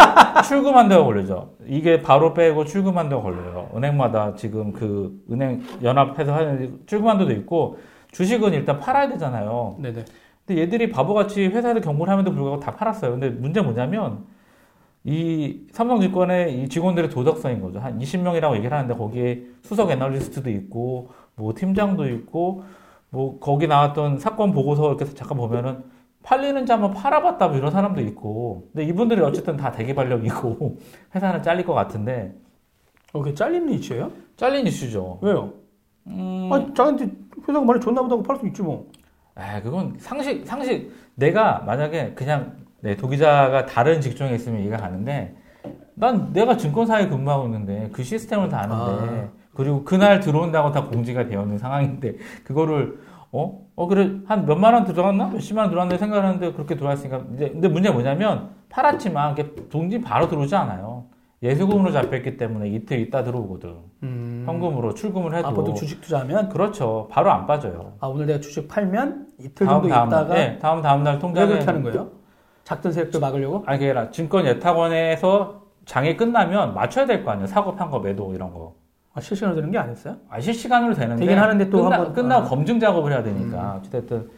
출금한 0.48 0.90
데가 0.90 1.04
걸리죠. 1.04 1.54
이게 1.68 2.02
바로 2.02 2.34
빼고 2.34 2.66
출금한 2.66 3.10
데가 3.10 3.22
걸려요. 3.22 3.70
은행마다 3.76 4.36
지금 4.36 4.74
그 4.74 5.24
은행 5.32 5.62
연합해서 5.82 6.34
하는 6.34 6.80
출금한 6.86 7.18
데도 7.18 7.32
있고 7.32 7.78
주식은 8.12 8.54
일단 8.54 8.80
팔아야 8.80 9.08
되잖아요. 9.10 9.78
네네. 9.80 10.06
근데 10.46 10.62
얘들이 10.62 10.90
바보같이 10.90 11.48
회사에서 11.48 11.80
경고를 11.80 12.14
함에도 12.14 12.32
불구하고 12.32 12.60
다 12.60 12.76
팔았어요. 12.76 13.12
근데 13.12 13.30
문제 13.30 13.62
뭐냐면 13.62 14.26
이 15.04 15.68
삼성증권의 15.72 16.62
이 16.62 16.70
직원들의 16.70 17.10
도덕성인 17.10 17.62
거죠. 17.62 17.80
한 17.80 18.00
20명이라고 18.00 18.56
얘기를 18.56 18.76
하는데 18.76 18.94
거기에 18.94 19.44
수석 19.62 19.92
애널리스트도 19.92 20.50
있고 20.50 21.10
뭐 21.36 21.54
팀장도 21.56 22.08
있고 22.10 22.64
뭐 23.10 23.40
거기 23.40 23.68
나왔던 23.68 24.20
사건 24.20 24.52
보고서 24.52 24.90
이렇게 24.90 25.06
잠깐 25.14 25.38
보면은 25.38 25.84
팔리는지 26.26 26.72
한번 26.72 26.92
팔아봤다 26.92 27.48
뭐 27.48 27.58
이런 27.58 27.72
사람도 27.72 28.02
있고 28.02 28.68
근데 28.74 28.86
이분들이 28.88 29.22
어쨌든 29.22 29.56
다 29.56 29.72
대기발령이고 29.72 30.78
회사는 31.16 31.44
잘릴 31.44 31.66
것 31.66 31.74
같은데 31.74 32.34
어, 33.14 33.20
그게 33.20 33.34
잘리는 33.34 33.70
이슈예요? 33.74 34.12
잘린 34.36 34.66
이슈죠. 34.68 35.20
왜요? 35.22 35.54
음, 36.08 36.50
아니, 36.52 36.66
자기한테 36.74 37.10
회사가 37.48 37.62
많이 37.64 37.80
줬나 37.80 38.02
보다고 38.02 38.24
팔 38.24 38.38
수 38.38 38.48
있지 38.48 38.62
뭐. 38.62 38.92
아, 39.36 39.62
그건 39.62 39.96
상식, 40.00 40.46
상식. 40.46 40.92
내가 41.16 41.60
만약에 41.66 42.14
그냥 42.14 42.58
내 42.82 42.98
도기자가 42.98 43.66
다른 43.68 44.02
직종에 44.02 44.36
있으면 44.36 44.62
이해가 44.62 44.78
가는데 44.78 45.36
난 45.94 46.34
내가 46.34 46.58
증권사에 46.58 47.08
근무하고 47.08 47.46
있는데 47.46 47.90
그 47.94 48.04
시스템을 48.04 48.50
다 48.50 48.64
아는데 48.64 49.30
그리고 49.54 49.84
그날 49.84 50.20
들어온다고 50.20 50.72
다 50.72 50.84
공지가 50.84 51.26
되어 51.26 51.44
있는 51.44 51.58
상황인데 51.58 52.16
그거를 52.44 53.00
어? 53.36 53.66
어, 53.76 53.88
그래. 53.88 54.12
한 54.28 54.46
몇만 54.46 54.74
원 54.74 54.86
들어갔나? 54.86 55.28
몇십만 55.28 55.64
원 55.66 55.70
들어갔는데 55.70 56.00
생각하는데 56.00 56.54
그렇게 56.54 56.76
들어왔으니까. 56.76 57.22
이제, 57.36 57.50
근데 57.50 57.68
문제가 57.68 57.94
뭐냐면 57.94 58.52
팔았지만 58.70 59.36
돈이 59.70 60.02
바로 60.02 60.28
들어오지 60.30 60.56
않아요. 60.56 61.06
예수금으로 61.44 61.92
잡혔기 61.92 62.38
때문에 62.38 62.70
이틀 62.70 63.00
있다 63.00 63.24
들어오거든. 63.24 63.76
음. 64.04 64.44
현금으로 64.48 64.94
출금을 64.94 65.36
해도. 65.36 65.50
앞으로도 65.50 65.74
주식 65.74 66.00
투자하면 66.02 66.48
그렇죠. 66.50 67.08
바로 67.12 67.30
안 67.32 67.46
빠져요. 67.46 67.94
아 68.00 68.08
오늘 68.08 68.26
내가 68.26 68.40
주식 68.40 68.68
팔면 68.68 69.28
이틀 69.40 69.68
정도 69.68 69.90
다음, 69.90 70.08
있다가 70.08 70.34
네, 70.34 70.58
다음 70.60 70.82
다음 70.82 71.04
날왜 71.04 71.20
통장에 71.20 71.48
그렇게 71.48 71.66
하는 71.66 71.84
거예요? 71.84 72.10
작전 72.64 72.92
세력들 72.94 73.20
막으려고? 73.20 73.64
아니 73.68 73.78
그게 73.78 73.92
아니라 73.92 74.10
증권 74.12 74.46
예탁원에서 74.46 75.62
장이 75.86 76.16
끝나면 76.18 76.74
맞춰야 76.74 77.06
될 77.06 77.24
거 77.24 77.32
아니에요. 77.32 77.48
사고 77.48 77.76
판거 77.76 78.00
매도 78.00 78.34
이런 78.34 78.52
거. 78.54 78.74
아, 79.16 79.22
실시간으로 79.22 79.56
되는 79.56 79.72
게 79.72 79.78
아니었어요? 79.78 80.18
아, 80.30 80.42
실시간으로 80.42 80.94
되는데 80.94 81.22
되긴 81.26 81.40
하는데 81.42 81.70
또 81.70 81.84
끝나, 81.84 81.96
한번- 81.96 82.14
끝나고 82.14 82.46
아. 82.46 82.50
검증 82.50 82.80
작업을 82.82 83.14
해야 83.14 83.24
되니까 83.24 83.80
어쨌든 83.82 84.30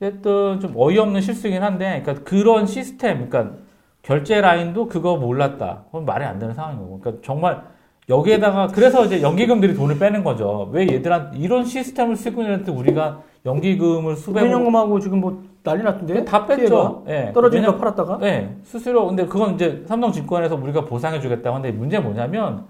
어쨌든 0.00 0.60
좀 0.60 0.72
어이없는 0.76 1.20
실수긴 1.20 1.62
한데 1.64 2.00
그러니까 2.04 2.24
그런 2.24 2.64
시스템 2.66 3.28
그러니까 3.28 3.56
결제 4.02 4.40
라인도 4.40 4.86
그거 4.86 5.16
몰랐다. 5.16 5.82
그건 5.86 6.04
말이 6.04 6.24
안 6.24 6.38
되는 6.38 6.54
상황인 6.54 6.78
거고. 6.78 7.00
그러니까 7.00 7.22
정말 7.24 7.62
여기에다가 8.08 8.68
그래서 8.68 9.04
이제 9.04 9.20
연기금들이 9.22 9.74
돈을 9.74 9.98
빼는 9.98 10.22
거죠. 10.22 10.68
왜 10.72 10.86
얘들한테 10.86 11.38
이런 11.38 11.64
시스템을 11.64 12.14
쓰고 12.14 12.42
있는데 12.42 12.70
우리가 12.70 13.22
연기금을 13.46 14.14
수백억 14.14 14.40
수변연금하고 14.46 15.00
지금 15.00 15.20
뭐 15.20 15.42
난리 15.64 15.82
났던데? 15.82 16.24
다 16.24 16.46
뺐죠. 16.46 17.04
예. 17.08 17.32
떨어지니까 17.34 17.78
팔았다가? 17.78 18.18
네, 18.18 18.54
수수료. 18.62 19.06
근데 19.06 19.24
그건 19.26 19.54
이제 19.54 19.82
삼성증권에서 19.86 20.54
우리가 20.54 20.84
보상해주겠다고 20.84 21.56
하는데 21.56 21.76
문제 21.76 21.98
뭐냐면 21.98 22.64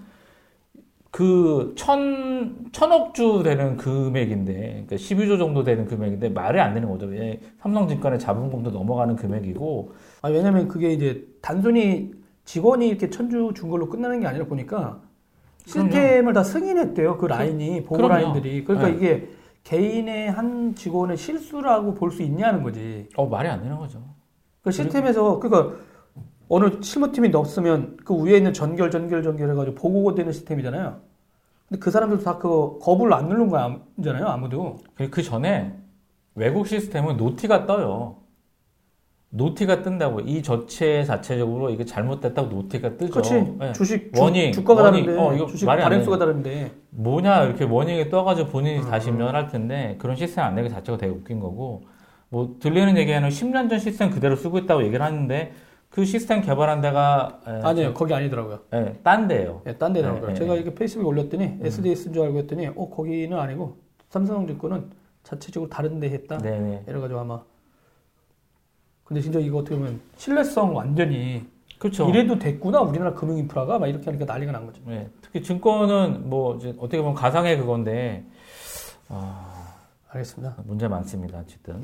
그 1.15 1.71
천, 1.77 2.57
천억 2.73 3.13
주 3.13 3.41
되는 3.41 3.77
금액인데, 3.77 4.53
그러니까 4.85 4.97
12조 4.97 5.37
정도 5.39 5.63
되는 5.63 5.85
금액인데 5.85 6.27
말이 6.27 6.59
안 6.59 6.73
되는 6.73 6.89
거죠. 6.89 7.05
왜 7.05 7.39
삼성증권의 7.61 8.19
자본금도 8.19 8.71
넘어가는 8.71 9.15
금액이고, 9.15 9.93
아, 10.23 10.27
왜냐면 10.27 10.67
그게 10.67 10.91
이제 10.91 11.25
단순히 11.41 12.11
직원이 12.43 12.89
이렇게 12.89 13.09
천주 13.09 13.53
준 13.55 13.69
걸로 13.69 13.87
끝나는 13.87 14.19
게 14.19 14.27
아니라 14.27 14.43
보니까 14.43 14.99
시스템을 15.65 16.33
다 16.33 16.43
승인했대요. 16.43 17.15
그 17.17 17.27
라인이, 17.27 17.85
보호 17.85 17.95
그럼요. 17.95 18.13
라인들이. 18.13 18.65
그러니까 18.65 18.89
네. 18.89 18.95
이게 18.97 19.29
개인의 19.63 20.31
한 20.31 20.75
직원의 20.75 21.15
실수라고 21.15 21.93
볼 21.93 22.11
수 22.11 22.23
있냐는 22.23 22.61
거지. 22.61 23.07
어, 23.15 23.25
말이 23.25 23.47
안 23.47 23.61
되는 23.63 23.77
거죠. 23.77 24.01
그 24.63 24.69
시스템에서, 24.69 25.39
그러니까 25.39 25.77
어느 26.47 26.81
실무팀이 26.81 27.29
넣었으면 27.29 27.97
그 28.05 28.15
위에 28.21 28.37
있는 28.37 28.53
전결, 28.53 28.91
전결, 28.91 29.23
전결 29.23 29.49
해가지고 29.51 29.75
보고가 29.75 30.15
되는 30.15 30.31
시스템이잖아요. 30.31 30.97
근데 31.67 31.79
그 31.79 31.89
사람들도 31.89 32.23
다 32.23 32.37
그거 32.37 32.77
거부를 32.81 33.13
안 33.13 33.27
누른 33.27 33.49
거잖아요, 33.49 34.27
아무도. 34.27 34.77
그- 34.95 35.09
그 35.09 35.23
전에 35.23 35.73
외국 36.35 36.67
시스템은 36.67 37.17
noti가 37.17 37.65
떠요. 37.65 38.17
noti가 39.29 39.81
뜬다고. 39.81 40.21
이 40.21 40.41
저체 40.43 41.03
자체적으로 41.03 41.69
이게 41.69 41.83
잘못됐다고 41.83 42.47
noti가 42.47 42.95
뜨죠. 42.95 43.11
그렇지. 43.11 43.55
네. 43.59 43.73
주식, 43.73 44.13
주, 44.13 44.21
warning, 44.21 44.51
주가가 44.53 44.83
warning. 44.83 45.05
다른데, 45.05 45.21
어, 45.21 45.33
이거 45.33 45.45
주식 45.47 45.65
말이 45.65 45.81
안 45.81 45.89
발행수가 45.89 46.17
다른데. 46.19 46.71
뭐냐 46.91 47.43
이렇게 47.43 47.65
warning이 47.65 48.09
떠가지고 48.09 48.49
본인이 48.49 48.79
음. 48.79 48.85
다시 48.89 49.11
면할 49.11 49.47
텐데 49.49 49.97
그런 49.99 50.15
시스템 50.15 50.45
안 50.45 50.55
내기 50.55 50.69
자체가 50.69 50.97
되게 50.97 51.11
웃긴 51.11 51.39
거고 51.41 51.81
뭐 52.29 52.55
들리는 52.61 52.95
얘기에는 52.97 53.27
10년 53.27 53.69
전 53.69 53.79
시스템 53.79 54.09
그대로 54.09 54.37
쓰고 54.37 54.57
있다고 54.59 54.83
얘기를 54.83 55.03
하는데 55.03 55.51
그 55.95 56.03
시스템 56.03 56.41
개발한 56.41 56.81
데가 56.81 57.39
에, 57.47 57.51
아니에요, 57.63 57.93
거기 57.93 58.13
아니더라고요. 58.13 58.59
예, 58.73 58.99
딴 59.01 59.29
데예요. 59.29 59.61
예, 59.65 59.77
딴 59.77 59.93
데더라고요. 59.93 60.27
네, 60.27 60.33
네, 60.33 60.39
제가 60.39 60.55
네. 60.55 60.59
이게 60.59 60.75
페이스북에 60.75 61.07
올렸더니 61.07 61.59
SDS인 61.61 62.13
줄 62.13 62.23
알고 62.23 62.39
했더니 62.39 62.67
어 62.67 62.89
거기는 62.89 63.39
아니고 63.39 63.77
삼성증권은 64.09 64.91
자체적으로 65.23 65.69
다른 65.69 66.01
데 66.01 66.09
했다. 66.09 66.37
네네. 66.39 66.83
이래가지고 66.89 67.17
아마 67.21 67.41
근데 69.05 69.21
진짜 69.21 69.39
이거 69.39 69.59
어떻게 69.59 69.77
보면 69.77 70.01
신뢰성 70.17 70.75
완전히 70.75 71.47
그렇죠. 71.79 72.09
이래도 72.09 72.37
됐구나 72.37 72.81
우리나라 72.81 73.13
금융 73.13 73.37
인프라가 73.37 73.79
막 73.79 73.87
이렇게 73.87 74.03
하니까 74.03 74.25
난리가 74.25 74.51
난 74.51 74.65
거죠. 74.65 74.81
예, 74.89 75.07
특히 75.21 75.41
증권은 75.41 76.29
뭐 76.29 76.57
이제 76.57 76.75
어떻게 76.77 76.97
보면 76.97 77.13
가상의 77.13 77.57
그건데 77.57 78.25
아, 79.07 79.75
알겠습니다. 80.09 80.57
문제 80.65 80.89
많습니다. 80.89 81.39
어쨌든. 81.39 81.81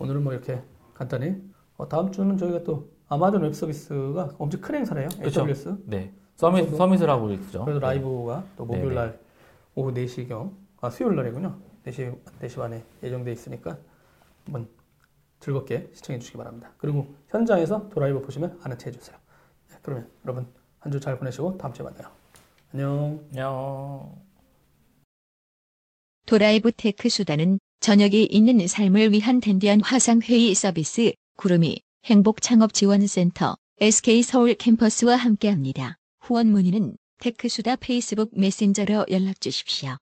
오늘은 0.00 0.24
뭐 0.24 0.32
이렇게 0.32 0.60
간단히 0.92 1.36
어, 1.76 1.88
다음 1.88 2.10
주는 2.10 2.36
저희가 2.36 2.64
또 2.64 2.95
아마존 3.08 3.42
웹 3.42 3.54
서비스가 3.54 4.34
엄청 4.38 4.60
큰 4.60 4.76
행사래요. 4.76 5.08
그쵸. 5.22 5.42
AWS. 5.42 5.76
네. 5.84 6.12
summit 6.36 6.76
summit을 6.76 7.08
하고 7.08 7.30
있죠. 7.32 7.64
그래서 7.64 7.80
네. 7.80 7.86
라이브가 7.86 8.44
또 8.56 8.64
목요일 8.66 8.94
날 8.94 9.18
오후 9.74 9.92
4시경 9.92 10.52
아 10.80 10.90
수요일 10.90 11.16
날이군요. 11.16 11.56
4시 11.86 12.18
4시 12.42 12.56
반에 12.56 12.82
예정돼 13.02 13.32
있으니까 13.32 13.78
한번 14.44 14.68
즐겁게 15.40 15.90
시청해 15.94 16.18
주시기 16.18 16.36
바랍니다. 16.36 16.72
그리고 16.78 17.14
현장에서 17.28 17.88
도라이브 17.88 18.20
보시면 18.22 18.58
아는 18.62 18.76
체 18.78 18.88
해주세요. 18.90 19.16
그러면 19.82 20.08
여러분 20.24 20.46
한 20.80 20.92
주 20.92 21.00
잘 21.00 21.18
보내시고 21.18 21.56
다음 21.58 21.72
주에 21.72 21.84
만나요. 21.84 22.08
안녕. 22.72 23.20
안녕. 23.30 24.14
도라이브 26.26 26.72
테크수다는 26.72 27.58
저녁이 27.80 28.24
있는 28.24 28.66
삶을 28.66 29.12
위한 29.12 29.40
댄디한 29.40 29.80
화상회의 29.80 30.54
서비스 30.54 31.12
구루미 31.36 31.80
행복창업지원센터 32.06 33.56
SK 33.80 34.22
서울 34.22 34.54
캠퍼스와 34.54 35.16
함께합니다. 35.16 35.98
후원 36.20 36.46
문의는 36.52 36.96
테크수다 37.18 37.74
페이스북 37.76 38.30
메신저로 38.38 39.06
연락 39.10 39.40
주십시오. 39.40 39.96